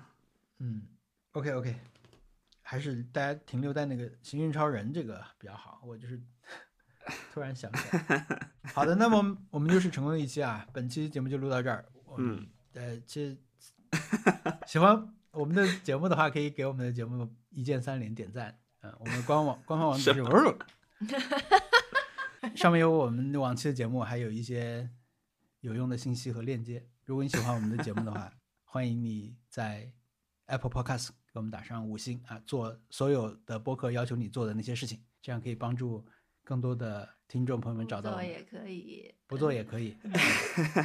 [0.59, 0.83] 嗯
[1.31, 1.75] ，OK OK，
[2.61, 5.81] 还是大家停留在那个《行运超人》这个比较好。
[5.83, 6.21] 我就是
[7.33, 8.49] 突然想起来。
[8.73, 11.83] 好的，那么我们就是成功的一期啊，本期节目就录到这儿。
[12.17, 13.35] 嗯，呃，这
[14.67, 18.57] 喜欢我们的节目的话，可以给我们的节目一键三连点赞。
[18.81, 20.23] 嗯、我们的官网 官方网址是
[22.55, 24.89] 上面有我们往期的节目，还有一些
[25.59, 26.87] 有用的信息和链接。
[27.05, 28.31] 如果你喜欢我们的节目的话，
[28.63, 29.91] 欢迎你在
[30.47, 36.05] Apple Podcast 给我们打上五星啊，做所有的播客要求你做的那些事情，这样可以帮助
[36.43, 38.25] 更多的听众朋友们找到我们。
[38.25, 40.11] 做也可以，不做也可以，嗯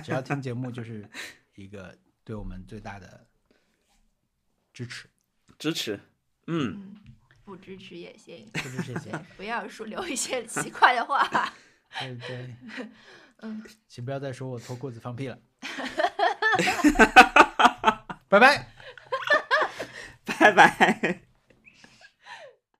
[0.02, 1.08] 只要听节目就是
[1.56, 3.26] 一个对我们最大的
[4.72, 5.08] 支持。
[5.58, 5.98] 支持，
[6.46, 6.96] 嗯，嗯，
[7.44, 11.52] 不支持也行，不支持也行， 不要说留一些奇怪的话。
[11.98, 12.54] 对对，
[13.40, 15.38] 嗯，请不要再说我脱裤子放屁了。
[18.28, 18.68] 拜拜。
[20.38, 21.22] 拜拜。